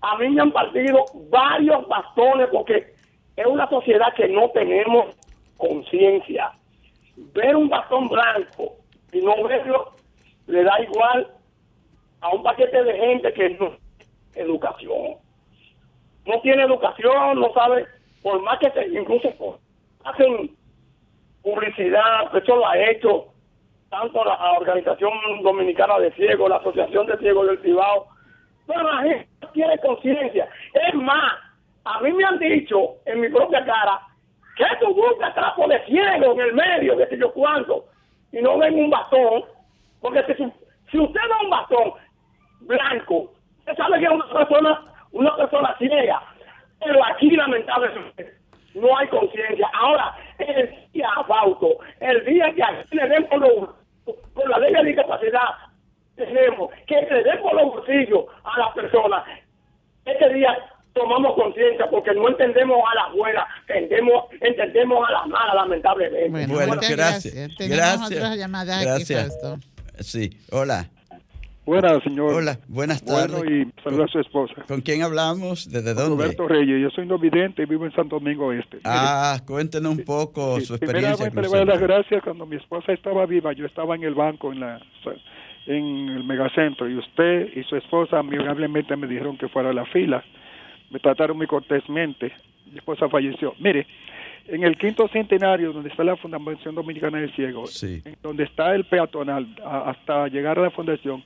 [0.00, 2.94] a mí me han partido varios bastones porque
[3.36, 5.16] es una sociedad que no tenemos
[5.58, 6.52] conciencia
[7.16, 8.76] ver un bastón blanco
[9.12, 9.92] y no verlo
[10.46, 11.28] le da igual
[12.20, 13.76] a un paquete de gente que no
[14.34, 15.16] educación.
[16.26, 17.86] No tiene educación, no sabe,
[18.22, 19.58] por más que se, incluso
[20.04, 20.56] hacen
[21.42, 23.26] publicidad, eso lo ha hecho
[23.90, 28.06] tanto la Organización Dominicana de Ciegos, la Asociación de Ciegos del Cibao,
[28.66, 30.48] pero la gente no tiene conciencia.
[30.74, 31.32] Es más,
[31.84, 34.08] a mí me han dicho en mi propia cara
[34.58, 37.84] ¿Qué tú buscas trapo de ciego en el medio, de sé yo cuánto?
[38.32, 39.44] Y no ven un bastón,
[40.00, 40.22] porque
[40.90, 41.92] si, usted da un bastón
[42.60, 46.22] blanco, usted sabe que es una persona, una persona ciega,
[46.80, 48.34] pero aquí lamentablemente
[48.74, 49.68] no hay conciencia.
[49.72, 53.74] Ahora, el día, Fausto, el día que aquí le den por,
[54.34, 55.54] por la ley de discapacidad,
[56.16, 59.24] tenemos que le den por los bolsillos a las personas,
[60.04, 60.56] ese día
[60.92, 66.30] tomamos conciencia porque no entendemos a la buenas, entendemos, entendemos a las malas, lamentablemente.
[66.30, 67.34] Bueno, bueno gracias.
[67.58, 68.46] Gracias.
[68.48, 69.38] gracias.
[70.00, 70.88] sí, hola.
[71.68, 72.32] Buenas, señor.
[72.32, 73.36] Hola, buenas tardes.
[73.36, 74.54] Bueno, y saluda a su esposa.
[74.66, 75.70] ¿Con quién hablamos?
[75.70, 76.24] ¿Desde dónde?
[76.24, 76.80] Roberto Reyes.
[76.80, 78.78] Yo soy no vidente y vivo en Santo Domingo Este.
[78.84, 81.30] Ah, cuéntenos un poco su experiencia.
[81.30, 82.22] Primeramente le voy a dar las gracias.
[82.24, 84.80] Cuando mi esposa estaba viva, yo estaba en el banco, en la
[85.66, 89.84] en el megacentro, y usted y su esposa amigablemente me dijeron que fuera a la
[89.84, 90.24] fila
[90.90, 92.32] me trataron muy cortésmente.
[92.70, 93.54] Mi esposa falleció.
[93.58, 93.86] Mire,
[94.46, 97.64] en el quinto centenario, donde está la Fundación Dominicana del Ciego,
[98.22, 101.22] donde está el peatonal hasta llegar a la fundación,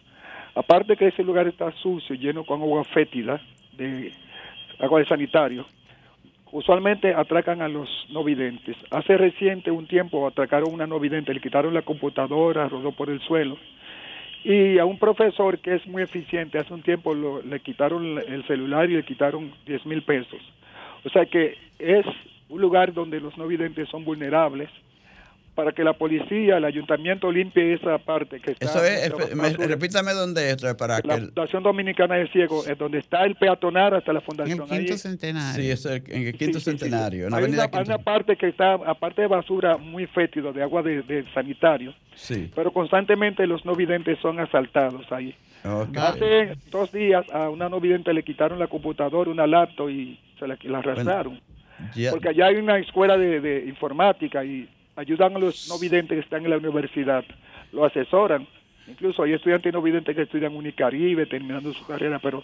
[0.54, 3.40] aparte que ese lugar está sucio, lleno con agua fétida,
[3.76, 4.12] de
[4.78, 5.66] agua de sanitario,
[6.50, 8.76] usualmente atracan a los no videntes.
[8.90, 13.20] Hace reciente un tiempo atracaron una no vidente, le quitaron la computadora, rodó por el
[13.20, 13.56] suelo
[14.44, 18.90] y a un profesor que es muy eficiente, hace un tiempo le quitaron el celular
[18.90, 20.40] y le quitaron 10 mil pesos.
[21.04, 22.06] O sea que es
[22.48, 24.68] un lugar donde los no videntes son vulnerables.
[25.54, 28.64] Para que la policía, el ayuntamiento limpie esa parte que está.
[28.64, 31.20] Eso es, me- repítame dónde es, para la que...
[31.26, 34.60] Fundación Dominicana de Ciego, es donde está el peatonal hasta la En fundación.
[34.62, 35.62] el quinto Ahí- centenario.
[35.62, 36.78] Sí, es el- en el quinto Sí, sí, sí, sí.
[36.78, 40.06] centenario, en la Hay una, hay Quinto- una parte que está, aparte de basura, muy
[40.06, 45.34] fétido, de agua de, de sanitario, Sí, pero constantemente los no videntes son asaltados ahí.
[45.64, 45.96] ok.
[45.98, 50.46] Hace dos días a una no vidente le quitaron la computadora, una laptop y se
[50.46, 51.38] la, la arrastraron.
[51.94, 56.16] Ya- Porque allá hay una escuela de, de informática y ayudan a los no videntes
[56.16, 57.24] que están en la universidad,
[57.72, 58.46] lo asesoran.
[58.88, 62.42] Incluso hay estudiantes no videntes que estudian Unicaribe, terminando su carrera, pero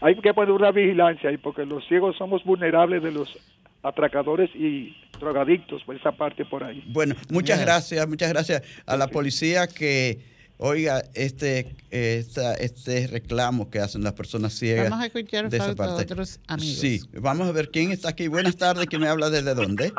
[0.00, 3.36] hay que poner una vigilancia ahí porque los ciegos somos vulnerables de los
[3.82, 6.84] atracadores y drogadictos por esa parte por ahí.
[6.88, 7.66] Bueno, muchas Yes.
[7.66, 10.18] gracias, muchas gracias a la policía que
[10.58, 14.90] oiga este esta- este reclamo que hacen las personas ciegas.
[14.90, 16.02] Vamos a escuchar de esa parte.
[16.04, 16.76] otros amigos.
[16.78, 18.28] Sí, vamos a ver quién está aquí.
[18.28, 19.92] Buenas tardes, ¿quién me habla desde dónde?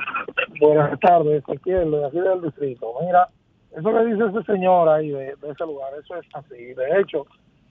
[0.62, 2.94] Buenas tardes, cualquier de aquí del distrito.
[3.02, 3.28] Mira,
[3.76, 6.76] eso que dice ese señor ahí de, ese lugar, eso es así.
[6.76, 7.26] De hecho,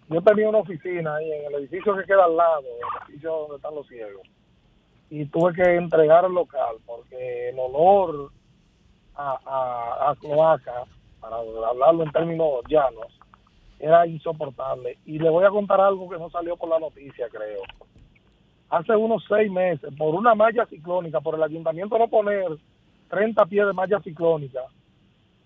[0.09, 3.57] yo tenía una oficina ahí en el edificio que queda al lado, el edificio donde
[3.59, 4.27] están los ciegos,
[5.09, 8.33] y tuve que entregar el local porque el olor
[9.15, 10.83] a, a, a cloaca,
[11.21, 13.21] para hablarlo en términos llanos,
[13.79, 14.99] era insoportable.
[15.07, 17.63] Y le voy a contar algo que no salió por la noticia, creo
[18.71, 22.47] hace unos seis meses por una malla ciclónica, por el ayuntamiento no poner
[23.11, 24.61] 30 pies de malla ciclónica,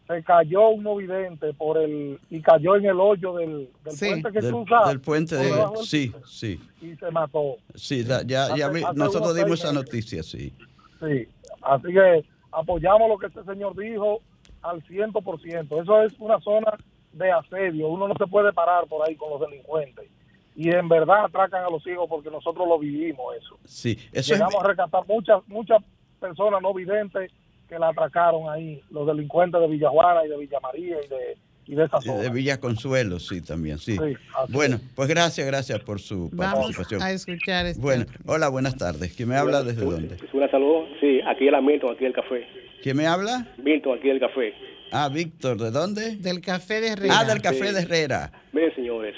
[0.07, 4.07] se cayó un novidente por el y cayó en el hoyo del, del Sí.
[4.07, 5.45] puente que Del, cruza del puente de
[5.83, 7.57] sí, puente, sí, y se mató.
[7.75, 8.23] sí, ya,
[8.55, 10.53] ya, vi- nosotros dimos esa noticia, sí.
[11.01, 11.27] Sí,
[11.63, 14.21] así que apoyamos lo que este señor dijo
[14.63, 15.83] al 100%.
[15.83, 16.73] Eso es una zona
[17.13, 20.11] de asedio, uno no se puede parar por ahí con los delincuentes.
[20.57, 23.57] Y en verdad atracan a los hijos porque nosotros lo vivimos eso.
[23.65, 25.83] Sí, eso es llegamos a rescatar muchas muchas
[26.21, 27.33] personas no videntes
[27.69, 31.75] que la atracaron ahí, los delincuentes de Villajuana y de Villa María y de, y
[31.75, 32.21] de esa zona.
[32.23, 33.93] de Villa Consuelo, sí, también, sí.
[33.97, 34.17] Sí,
[34.49, 34.83] Bueno, es.
[34.95, 37.03] pues gracias, gracias por su Vamos participación.
[37.03, 39.15] a escuchar este Bueno, hola, buenas tardes.
[39.15, 40.17] ¿Quién me habla desde dónde?
[40.33, 40.85] Buenas salud.
[41.01, 42.47] Sí, aquí es la Milton, aquí el café.
[42.83, 43.47] ¿Quién me habla?
[43.63, 44.53] Milton, aquí el café.
[44.93, 46.17] Ah, Víctor, ¿de dónde?
[46.17, 47.15] del café de Herrera.
[47.21, 47.75] Ah, del Café Sí.
[47.75, 48.31] de Herrera.
[48.53, 49.15] Miren, señores,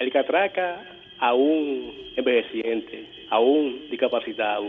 [0.00, 0.82] el que atraca
[1.20, 4.64] a un envejeciente, a un discapacitado,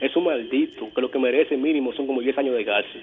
[0.00, 3.02] es un maldito que lo que merece mínimo son como 10 años de cárcel.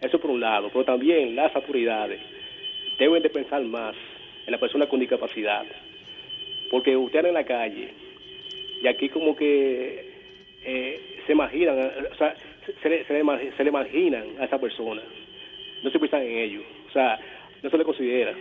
[0.00, 2.20] Eso por un lado, pero también las autoridades
[2.98, 3.94] deben de pensar más
[4.46, 5.64] en la persona con discapacidad.
[6.70, 7.88] Porque usted en la calle
[8.82, 10.10] y aquí como que
[10.64, 12.34] eh, se imaginan, eh, o sea,
[12.82, 15.02] se, le, se, imaginan a esa persona.
[15.82, 17.18] No se piensan en ello, o sea,
[17.62, 18.34] no se le considera.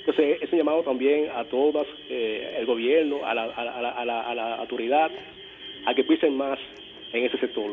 [0.00, 4.04] Entonces, es un llamado también a todas, eh, el gobierno, a, la, a, la, a
[4.04, 5.10] la- a la autoridad,
[5.86, 6.58] a que piensen más
[7.12, 7.70] en ese sector.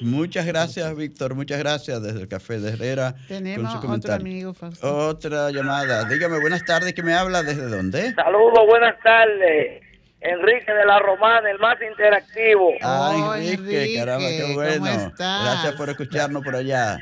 [0.00, 1.34] Muchas gracias, Víctor.
[1.34, 3.14] Muchas gracias desde el Café de Herrera.
[3.14, 4.24] con Tenemos su otro comentario.
[4.26, 4.96] amigo, Fausto.
[5.08, 6.04] Otra llamada.
[6.04, 6.92] Dígame, buenas tardes.
[6.92, 7.42] ¿Quién me habla?
[7.42, 8.14] ¿Desde dónde?
[8.14, 9.82] Saludos, buenas tardes.
[10.20, 12.72] Enrique de la Romana, el más interactivo.
[12.82, 14.86] Ah, Oh, Enrique, Enrique, caramba, qué ¿cómo bueno.
[14.86, 15.44] estás?
[15.44, 16.96] Gracias por escucharnos por allá.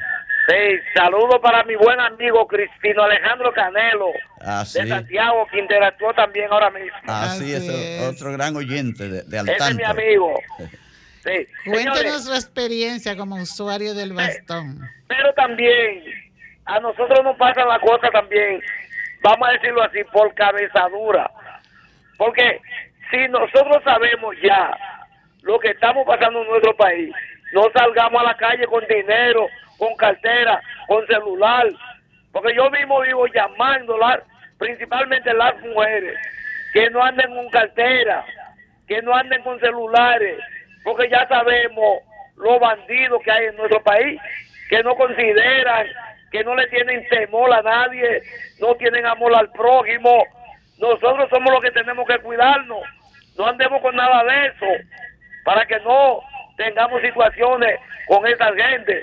[0.48, 0.54] Sí,
[0.94, 4.06] saludos para mi buen amigo Cristino Alejandro Canelo
[4.40, 4.80] Ah, sí.
[4.80, 6.96] de Santiago, que interactuó también ahora mismo.
[7.08, 8.00] Ah, sí, es.
[8.02, 10.32] otro gran oyente de, de Ese es mi amigo.
[11.26, 11.48] Sí.
[11.64, 14.78] Cuéntenos Señores, su experiencia como usuario del bastón.
[15.08, 16.04] pero también
[16.66, 18.62] a nosotros nos pasa la cosa también,
[19.22, 21.28] vamos a decirlo así, por cabezadura.
[22.16, 22.60] Porque
[23.10, 24.76] si nosotros sabemos ya
[25.42, 27.12] lo que estamos pasando en nuestro país,
[27.52, 31.66] no salgamos a la calle con dinero, con cartera, con celular.
[32.32, 34.20] Porque yo mismo vivo llamándolas,
[34.58, 36.16] principalmente las mujeres,
[36.72, 38.24] que no anden con cartera,
[38.86, 40.38] que no anden con celulares,
[40.86, 41.98] porque ya sabemos
[42.36, 44.20] los bandidos que hay en nuestro país,
[44.70, 45.84] que no consideran,
[46.30, 48.22] que no le tienen temor a nadie,
[48.60, 50.24] no tienen amor al prójimo.
[50.78, 52.78] Nosotros somos los que tenemos que cuidarnos,
[53.36, 54.84] no andemos con nada de eso,
[55.44, 56.20] para que no
[56.56, 59.02] tengamos situaciones con esa gente.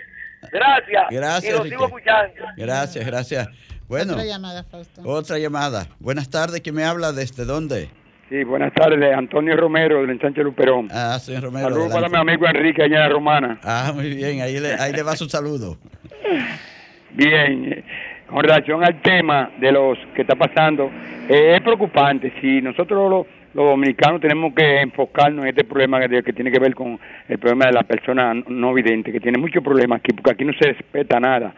[0.52, 1.04] Gracias.
[1.10, 1.76] Gracias, Y lo Enrique.
[1.76, 2.46] sigo escuchando.
[2.56, 3.48] Gracias, gracias.
[3.90, 5.02] Bueno, Otra llamada, Fausto.
[5.04, 5.88] otra llamada.
[6.00, 6.62] Buenas tardes.
[6.62, 7.12] ¿Quién me habla?
[7.12, 7.90] ¿Desde dónde?
[8.34, 10.88] Sí, buenas tardes, Antonio Romero del ensanche Luperón.
[10.92, 11.70] Ah, señor Romero.
[11.70, 13.60] Saludos para mi amigo Enrique allá en la Romana.
[13.62, 14.42] Ah, muy bien.
[14.42, 15.78] Ahí le, ahí le va su saludo.
[17.12, 17.84] Bien, eh,
[18.26, 20.90] con relación al tema de los que está pasando,
[21.30, 22.34] eh, es preocupante.
[22.42, 26.58] Si nosotros los, los dominicanos tenemos que enfocarnos en este problema que, que tiene que
[26.58, 30.32] ver con el problema de la persona no vidente, que tiene muchos problemas aquí, porque
[30.32, 31.54] aquí no se respeta nada.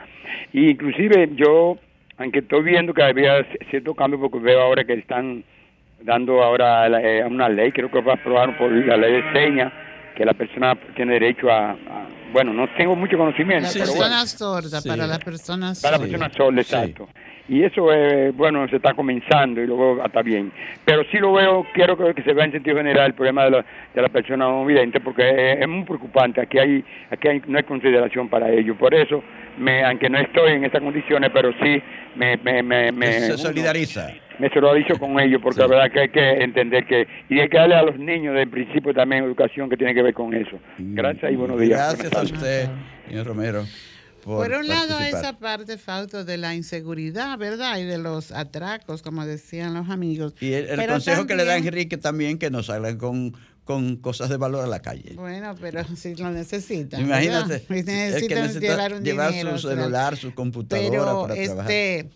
[0.52, 1.78] Y inclusive yo,
[2.18, 5.46] aunque estoy viendo que había cierto cambio, porque veo ahora que están
[6.06, 9.34] dando ahora la- eh, una ley, creo que va a aprobar por la ley de
[9.34, 9.74] señas,
[10.16, 13.64] que la persona tiene derecho a, a- bueno, no tengo mucho conocimiento.
[13.68, 14.26] La pero persona bueno.
[14.28, 14.90] sorda, Sí.
[14.90, 16.12] para las personas Para la sordas.
[16.12, 17.10] persona sola, exacto.
[17.48, 20.52] Y eso, eh, bueno, se está comenzando y luego está bien.
[20.84, 23.52] Pero sí lo veo, quiero que, que se vea en sentido general el problema de
[23.52, 26.42] la, de la persona no vidente, porque es, es muy preocupante.
[26.42, 28.76] Aquí hay, aquí hay, no hay consideración para ello.
[28.76, 29.24] Por eso,
[29.60, 31.82] me, aunque no estoy en esas condiciones, pero sí
[32.16, 32.36] me...
[32.38, 34.10] me, me, me Se solidariza.
[34.40, 37.58] Me solidarizo con ellos porque la verdad que hay que entender que y hay que
[37.58, 40.58] darle a los niños del principio también educación que tiene que ver con eso.
[40.78, 41.96] Gracias y buenos días.
[41.98, 42.70] Gracias a usted,
[43.08, 43.66] señor Romero.
[44.24, 45.22] Por, Por un lado, participar.
[45.24, 47.78] esa parte, Fausto, de la inseguridad, ¿verdad?
[47.78, 50.34] Y de los atracos, como decían los amigos.
[50.42, 54.38] Y el, consejo que le da Enrique también que no salgan con, con cosas de
[54.38, 55.14] valor a la calle.
[55.14, 57.02] Bueno, pero si lo necesitan.
[57.02, 57.60] Imagínate.
[57.68, 60.90] Si el que necesitan necesita llevar un llevar dinero, su o sea, celular, su computadora
[60.90, 61.72] Pero para trabajar.
[61.72, 62.12] este, ot-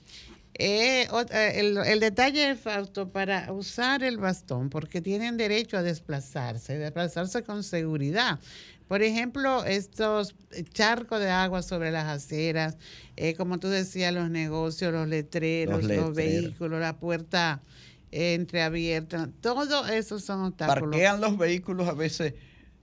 [0.60, 1.07] eh,
[1.55, 7.43] el, el detalle es, Fausto, para usar el bastón, porque tienen derecho a desplazarse, desplazarse
[7.43, 8.39] con seguridad.
[8.89, 10.36] Por ejemplo, estos
[10.74, 12.78] charcos de agua sobre las aceras,
[13.16, 17.62] eh, como tú decías, los negocios, los letreros, Los los, vehículos, la puerta
[18.12, 20.89] eh, entreabierta, todo eso son obstáculos.
[20.89, 22.34] Parquean los vehículos a veces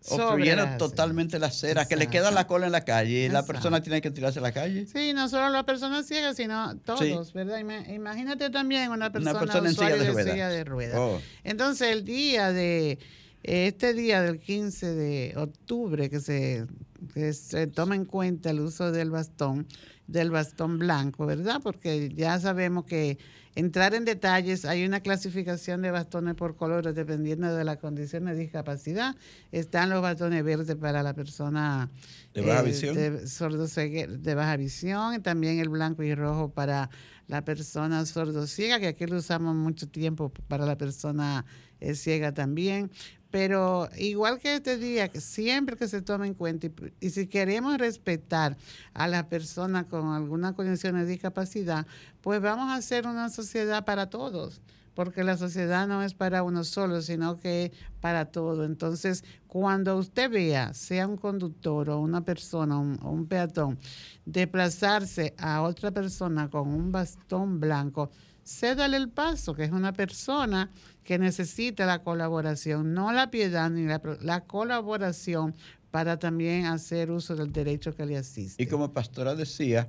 [0.01, 3.29] Sobre obstruyendo las totalmente la acera, que le queda la cola en la calle y
[3.29, 3.53] la Exacto.
[3.55, 4.87] persona tiene que tirarse a la calle.
[4.87, 7.59] Sí, no solo las personas ciegas, sino todos, ¿verdad?
[7.59, 10.33] Ima- Imagínate también una persona, persona en silla de ruedas.
[10.33, 10.97] silla de ruedas.
[10.99, 11.21] Oh.
[11.43, 12.99] Entonces, el día de,
[13.47, 16.67] este día del 15 de octubre, que se,
[17.15, 19.69] que se toma en cuenta el uso del bastón,
[20.09, 21.61] del bastón blanco, ¿verdad?
[21.63, 23.19] Porque ya sabemos que
[23.55, 28.35] entrar en detalles, hay una clasificación de bastones por colores dependiendo de la condición de
[28.35, 29.15] discapacidad.
[29.53, 31.89] Están los bastones verdes para la persona
[32.35, 32.97] De baja eh, visión.
[32.97, 36.91] de de baja visión, y también el blanco y rojo para
[37.29, 41.45] la persona sordociega, que aquí lo usamos mucho tiempo para la persona
[41.81, 42.91] eh, ciega también.
[43.31, 47.77] Pero igual que día, que siempre que se tome en cuenta, y, y si queremos
[47.79, 48.57] respetar
[48.95, 51.87] a las personas con alguna condición de discapacidad,
[52.21, 54.61] pues vamos a hacer una sociedad para todos
[54.95, 58.65] porque la sociedad no es para uno solo, sino que es para todo.
[58.65, 63.79] Entonces, cuando usted vea, sea un conductor o una persona un- o un peatón,
[64.25, 68.11] desplazarse a otra persona con un bastón blanco,
[68.43, 70.71] cédale el paso, que es una persona
[71.07, 75.55] que necesita la colaboración, no la piedad ni la, colaboración
[75.93, 78.61] para también hacer uso del derecho que le asiste.
[78.63, 79.89] Y como pastora decía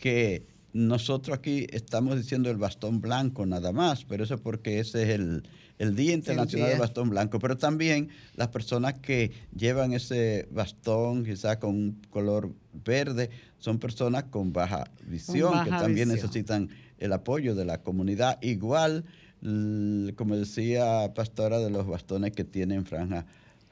[0.00, 5.02] que nosotros aquí estamos diciendo el bastón blanco nada más, pero eso es porque ese
[5.02, 5.42] es el,
[5.78, 6.70] el Día Internacional día.
[6.70, 7.40] del Bastón Blanco.
[7.40, 14.24] Pero también las personas que llevan ese bastón quizá con un color verde son personas
[14.24, 16.24] con baja visión, que baja también visión.
[16.24, 18.38] necesitan el apoyo de la comunidad.
[18.42, 19.04] Igual,
[19.42, 23.26] como decía Pastora, de los bastones que tienen franja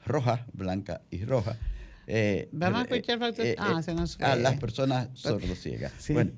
[0.05, 1.57] roja, blanca y roja.
[2.13, 5.93] Eh, Vamos a eh, escuchar, eh, Ah, eh, se nos a las personas sordociegas.
[5.97, 6.11] Sí.
[6.11, 6.31] Bueno,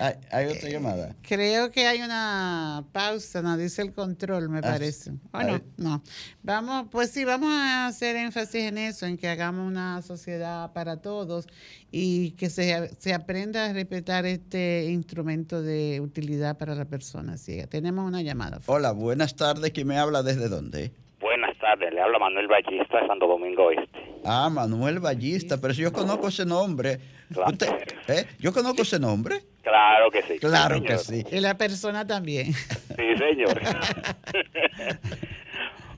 [0.00, 1.14] hay, hay otra llamada.
[1.22, 5.10] Creo que hay una pausa, nos dice el control, me Ah, parece.
[5.10, 5.62] a Bueno, ver.
[5.76, 6.02] no.
[6.42, 10.96] Vamos, pues sí, vamos a hacer énfasis en eso, en que hagamos una sociedad para
[11.00, 11.46] todos
[11.92, 17.68] y que se, se aprenda a respetar este instrumento de utilidad para la persona ciega.
[17.68, 18.58] Tenemos una llamada.
[18.66, 19.70] Hola, buenas tardes.
[19.70, 20.90] ¿Quién me habla desde dónde?
[21.20, 23.91] Buenas tardes, le habla Manuel Ballista de Santo Domingo Este.
[24.24, 26.98] Ah, Manuel Ballista, pero si yo conozco ese nombre.
[27.46, 27.68] Usted,
[28.08, 28.26] ¿eh?
[28.38, 29.36] ¿Yo conozco ese nombre?
[29.62, 30.38] Claro que sí.
[30.38, 31.24] Claro Sí, que sí.
[31.32, 32.52] Y la persona también.
[32.96, 33.58] Sí, señor.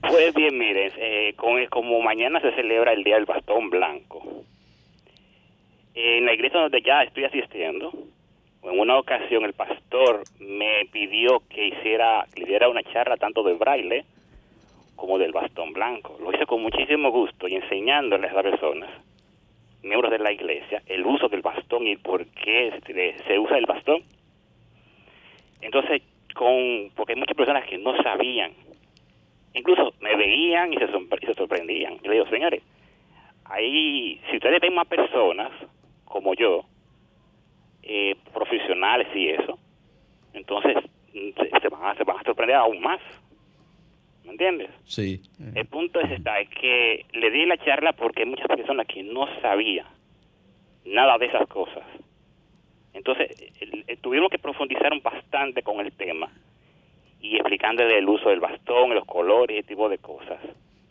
[0.01, 4.43] pues bien, miren, eh, con- como mañana se celebra el Día del Bastón Blanco,
[5.93, 7.91] en la iglesia donde ya estoy asistiendo,
[8.63, 13.43] en una ocasión el pastor me pidió que hiciera, que le diera una charla tanto
[13.43, 14.05] de braille
[14.95, 16.17] como del bastón blanco.
[16.19, 18.89] Lo hice con muchísimo gusto y enseñándoles a las personas,
[19.83, 22.73] miembros de la iglesia, el uso del bastón y por qué
[23.27, 24.03] se, usa el bastón.
[25.61, 26.01] Entonces,
[26.33, 28.51] con porque hay muchas personas que no sabían,
[29.53, 31.97] incluso me veían y se, y se sorprendían.
[32.01, 32.61] Yo le digo, señores,
[33.45, 35.51] ahí, si ustedes ven más personas
[36.05, 36.65] como yo,
[37.83, 39.59] eh, profesionales y eso,
[40.33, 40.75] entonces
[41.13, 42.99] mm, se van a, se van a sorprender aún más.
[44.25, 44.69] ¿Me entiendes?
[44.85, 45.21] Sí.
[45.53, 49.03] El punto es esta, es que le di la charla porque hay muchas personas que
[49.03, 49.85] no sabían
[50.85, 51.83] nada de esas cosas.
[52.93, 53.29] Entonces,
[54.01, 56.31] tuvimos que profundizar un bastante con el tema
[57.21, 60.39] y explicándole el uso del bastón, los colores, ese tipo de cosas.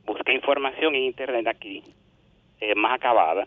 [0.04, 1.82] Busqué información en internet aquí,
[2.60, 3.46] eh, más acabada,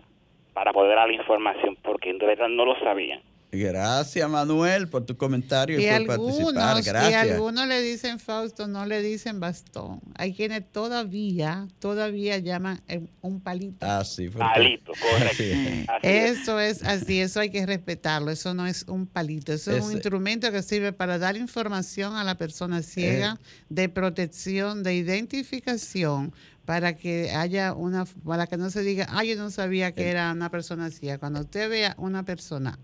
[0.53, 3.21] para poder dar la información, porque en verdad no lo sabían.
[3.49, 6.57] Gracias, Manuel, por tu comentario y, Y por participar.
[6.57, 7.31] algunos, y Gracias.
[7.31, 10.01] algunos le dicen Fausto, no le dicen bastón.
[10.15, 13.85] Hay quienes todavía, todavía llaman eh, un palito.
[13.87, 15.43] Ah, sí, porque- Palito, correcto.
[15.97, 16.37] Así es.
[16.37, 18.31] Eso es así, eso hay que respetarlo.
[18.31, 22.25] Eso no es un palito, eso es un instrumento que sirve para dar información a
[22.25, 23.45] la persona ciega Eh.
[23.69, 26.33] de protección, de identificación,
[26.65, 30.09] para que haya una, para que no se diga, ah, yo no sabía que Eh.
[30.11, 31.17] era una persona ciega.
[31.17, 32.77] Cuando usted vea una persona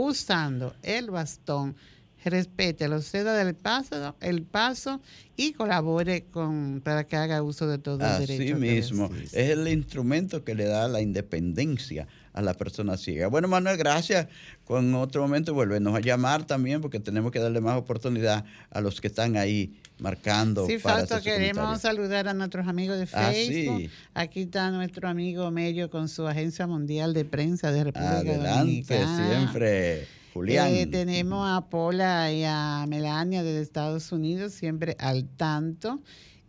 [0.00, 1.76] usando el bastón,
[2.24, 5.00] respete, lo ceda del paso, el paso
[5.36, 8.54] y colabore con para que haga uso de todo el Así derecho.
[8.54, 9.10] que mismo.
[9.32, 13.28] Es el instrumento que le da la independencia a la persona ciega.
[13.28, 14.28] Bueno, Manuel, gracias.
[14.70, 19.00] Con otro momento volvernos a llamar también porque tenemos que darle más oportunidad a los
[19.00, 20.64] que están ahí marcando.
[20.64, 23.78] Sí, para Fausto, queremos saludar a nuestros amigos de Ah, Facebook.
[23.80, 23.90] sí.
[24.14, 28.58] Aquí está nuestro amigo Mello con su Agencia Mundial de Prensa de República Adelante,
[28.94, 29.28] Dominicana.
[29.40, 30.68] siempre, Julián.
[30.72, 36.00] Eh, tenemos a Paula y a Melania desde Estados Unidos, siempre al tanto.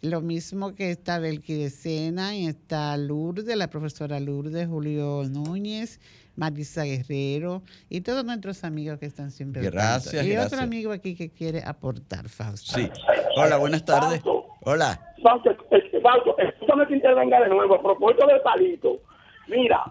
[0.03, 5.99] Lo mismo que está Belki de Sena y está Lourdes, la profesora Lourdes, Julio Núñez,
[6.35, 9.75] Marisa Guerrero y todos nuestros amigos que están siempre tanto.
[9.77, 10.53] Gracias, Y gracias.
[10.53, 12.73] otro amigo aquí que quiere aportar, Fausto.
[12.79, 12.89] Sí.
[13.37, 14.21] Hola, buenas tardes.
[14.63, 14.99] Hola.
[15.21, 18.99] Fausto, eh, Fausto, escúchame que intervenga de nuevo a propósito del palito.
[19.47, 19.83] Mira,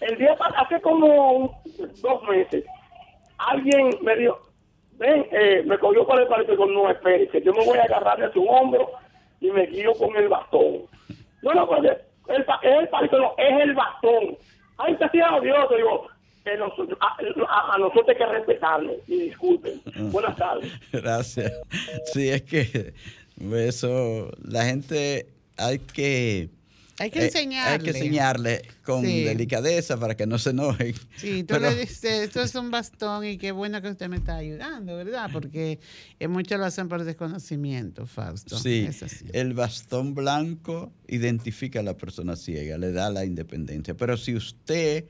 [0.00, 1.50] el día hace como un-
[2.00, 2.64] dos meses,
[3.38, 4.38] alguien me dijo,
[4.94, 7.82] ven, eh, me cogió por el palito y digo, no, espérese, yo me voy a
[7.82, 8.90] agarrar de su hombro
[9.40, 10.82] y me guío con el bastón.
[11.42, 11.88] No, no, porque
[12.28, 14.36] el, pa- es el palito, no, es el bastón.
[14.84, 16.08] Ay, te sea odioso, digo,
[16.44, 17.16] que nos- a,
[17.48, 19.80] a- a nosotros hay que respetarlo, y disculpen.
[20.12, 20.70] Buenas tardes.
[20.92, 21.52] Gracias.
[22.12, 22.94] Sí, es que
[23.52, 25.26] eso, la gente
[25.56, 26.48] hay que...
[26.98, 27.72] Hay que eh, enseñarle.
[27.72, 29.24] hay que enseñarle con Sí.
[29.24, 30.94] delicadeza para que no se enojen.
[31.16, 34.16] Sí, tú Pero- le dices, esto es un bastón y qué bueno que usted me
[34.16, 35.30] está ayudando, ¿verdad?
[35.32, 35.80] Porque
[36.20, 38.58] eh, muchos lo hacen por desconocimiento, Fausto.
[38.58, 39.24] Sí, Es así.
[39.32, 43.94] el bastón blanco identifica a la persona ciega, le da la independencia.
[43.94, 45.06] Pero si usted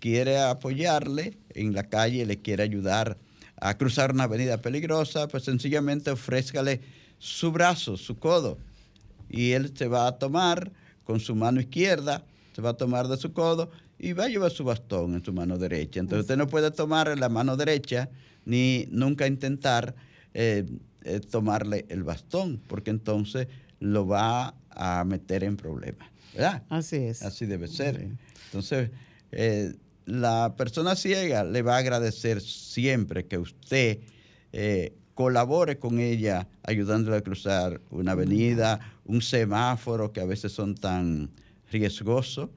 [0.00, 3.16] quiere apoyarle en la calle, le quiere ayudar
[3.56, 6.80] a cruzar una avenida peligrosa, pues sencillamente ofrézcale
[7.18, 8.58] su brazo, su codo,
[9.30, 10.72] y él se va a tomar
[11.04, 12.24] con su mano izquierda,
[12.54, 15.32] se va a tomar de su codo y va a llevar su bastón en su
[15.32, 16.00] mano derecha.
[16.00, 18.10] Entonces usted no puede tomar la mano derecha
[18.44, 19.94] ni nunca intentar
[20.34, 20.66] eh,
[21.04, 23.48] eh, tomarle el bastón, porque entonces
[23.80, 26.10] lo va a meter en problemas.
[26.34, 26.62] ¿Verdad?
[26.68, 27.22] Así es.
[27.22, 28.08] Así debe ser.
[28.46, 28.90] Entonces,
[29.32, 29.74] eh,
[30.06, 34.00] la persona ciega le va a agradecer siempre que usted
[35.14, 41.30] colabore con ella ayudándole a cruzar una avenida, un semáforo que a veces son tan
[41.70, 42.50] riesgosos,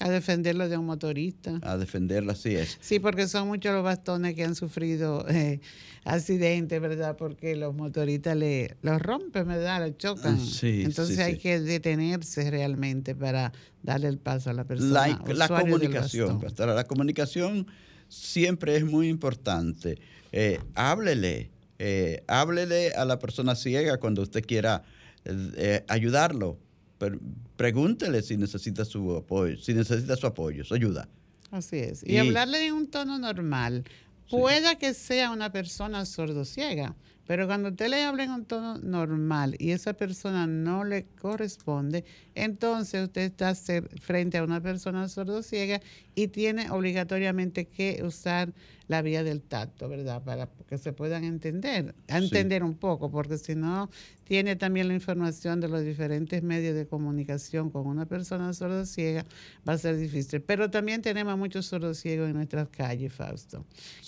[0.00, 1.60] A defenderlo de un motorista.
[1.62, 2.76] a defenderla, así es.
[2.80, 5.60] Sí, porque son muchos los bastones que han sufrido eh,
[6.04, 7.16] accidentes, ¿verdad?
[7.16, 9.86] Porque los motoristas le los rompen, ¿verdad?
[9.86, 10.40] Le chocan.
[10.40, 11.38] Sí, Entonces sí, hay sí.
[11.38, 13.52] que detenerse realmente para
[13.82, 15.20] darle el paso a la persona.
[15.28, 17.66] La, comunicación, pastora, la comunicación
[18.08, 19.98] siempre es muy importante.
[20.32, 21.50] Eh, háblele,
[21.84, 24.84] eh, háblele a la persona ciega cuando usted quiera
[25.24, 26.56] eh, eh, ayudarlo.
[26.98, 27.18] Pero
[27.56, 31.08] pregúntele si necesita su apoyo, si necesita su apoyo, su ayuda.
[31.50, 32.04] Así es.
[32.04, 33.82] Y, Y- hablarle en un tono normal.
[34.30, 36.94] Pueda que sea una persona sordociega,
[37.26, 42.04] pero cuando usted le habla en un tono normal y esa persona no le corresponde,
[42.34, 43.54] entonces usted está
[44.00, 45.80] frente a una persona sordociega
[46.14, 48.52] y tiene obligatoriamente que usar
[48.88, 50.22] la vía del tacto, ¿verdad?
[50.22, 52.14] Para que se puedan entender, Sí.
[52.16, 53.90] entender un poco, porque si no,
[54.24, 59.24] tiene también la información de los diferentes medios de comunicación con una persona sordociega,
[59.68, 60.40] va a ser difícil.
[60.42, 63.64] Pero también tenemos muchos sordociegos en nuestras calles, Fausto.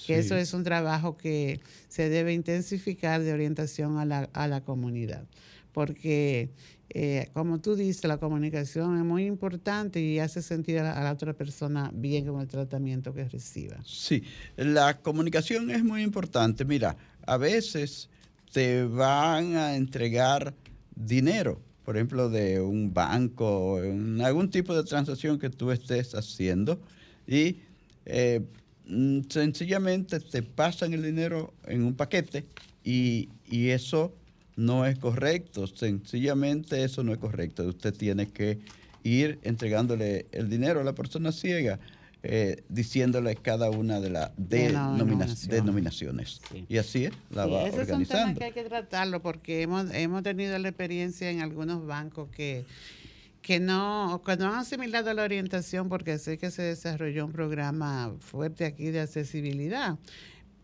[0.07, 4.63] Que eso es un trabajo que se debe intensificar de orientación a la, a la
[4.63, 5.27] comunidad.
[5.73, 6.51] Porque,
[6.91, 11.33] eh, como tú dices, la comunicación es muy importante y hace sentir a la, otra
[11.33, 13.79] persona bien con el tratamiento que reciba.
[13.85, 14.23] Sí,
[14.57, 16.65] la comunicación es muy importante.
[16.65, 18.11] Mira, a veces
[18.53, 20.55] te van a entregar
[20.95, 26.81] dinero, por ejemplo, de un banco, en algún tipo de transacción que tú estés haciendo,
[27.27, 27.61] y
[28.05, 28.41] eh,
[28.87, 32.45] mm, sencillamente te pasan el dinero en un paquete
[32.85, 34.15] y eso
[34.57, 35.67] no es correcto.
[35.67, 37.65] Sencillamente eso no es correcto.
[37.67, 38.59] Usted tiene que
[39.03, 41.79] ir entregándole el dinero a la persona ciega,
[42.23, 46.41] eh, diciéndole cada una de las denomina- Denominaciones.
[46.69, 47.91] Y así es, la Sí, va ese es un tema
[48.23, 48.39] organizando.
[48.39, 52.65] que hay que tratarlo porque hemos, hemos tenido la experiencia en algunos bancos que,
[53.43, 58.65] que no, cuando han asimilado la orientación, porque sé que se desarrolló un programa fuerte
[58.65, 59.99] aquí de accesibilidad,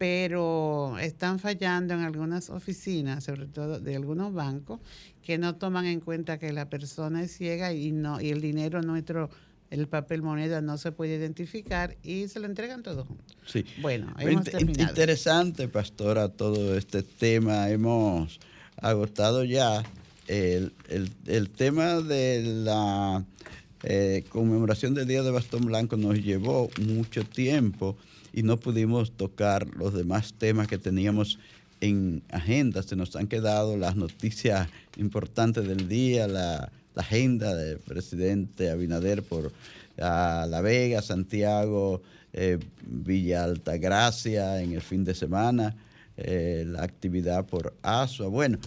[0.01, 4.81] pero están fallando en algunas oficinas, sobre todo de algunos bancos,
[5.23, 8.81] que no toman en cuenta que la persona es ciega y no y el dinero
[8.81, 9.29] nuestro
[9.69, 13.37] el papel moneda no se puede identificar y se lo entregan todo juntos.
[13.45, 13.67] Sí.
[13.83, 14.89] Bueno, hemos terminado.
[14.89, 17.69] Interesante, pastora, todo este tema.
[17.69, 18.41] Hemos
[18.79, 19.85] agotado ya
[20.29, 20.73] el,
[21.59, 23.23] tema de la
[23.83, 27.99] eh, conmemoración del Día de Bastón Blanco nos llevó mucho tiempo
[28.33, 31.39] y no pudimos tocar los demás temas que teníamos
[31.81, 32.83] en agenda.
[32.83, 39.53] Se nos han quedado las noticias importantes del día, la, agenda del presidente Abinader por
[39.97, 42.03] La Vega, Santiago,
[42.35, 45.75] eh, Villa Altagracia en el fin de semana,
[46.19, 48.29] eh, la actividad por ASUA.
[48.29, 48.59] Bueno,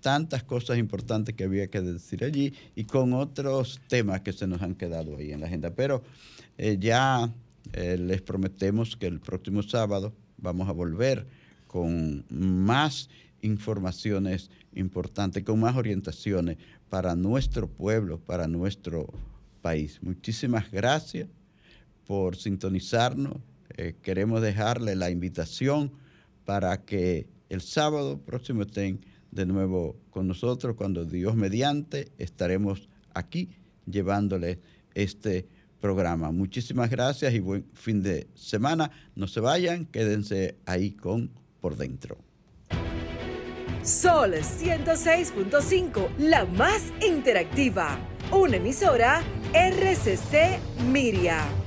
[0.00, 4.62] tantas cosas importantes que había que decir allí y con otros temas que se nos
[4.62, 5.70] han quedado ahí en la agenda.
[5.70, 6.02] Pero
[6.58, 7.30] eh, ya
[7.72, 11.26] eh, les prometemos que el próximo sábado vamos a volver
[11.66, 13.08] con más
[13.40, 16.58] informaciones importantes, con más orientaciones
[16.88, 19.06] para nuestro pueblo, para nuestro
[19.62, 19.98] país.
[20.02, 21.28] Muchísimas gracias
[22.06, 23.38] por sintonizarnos.
[23.76, 25.92] Eh, queremos dejarle la invitación
[26.44, 29.00] para que el sábado próximo estén
[29.30, 33.48] de nuevo con nosotros cuando Dios mediante estaremos aquí
[33.86, 34.60] llevándole
[34.94, 35.46] este
[35.82, 36.30] programa.
[36.30, 38.90] Muchísimas gracias y buen fin de semana.
[39.14, 41.30] No se vayan, quédense ahí con
[41.60, 42.16] Por Dentro.
[43.82, 47.98] Sol 106.5, la más interactiva.
[48.30, 49.20] Una emisora
[49.52, 50.58] RCC
[50.90, 51.61] Miria.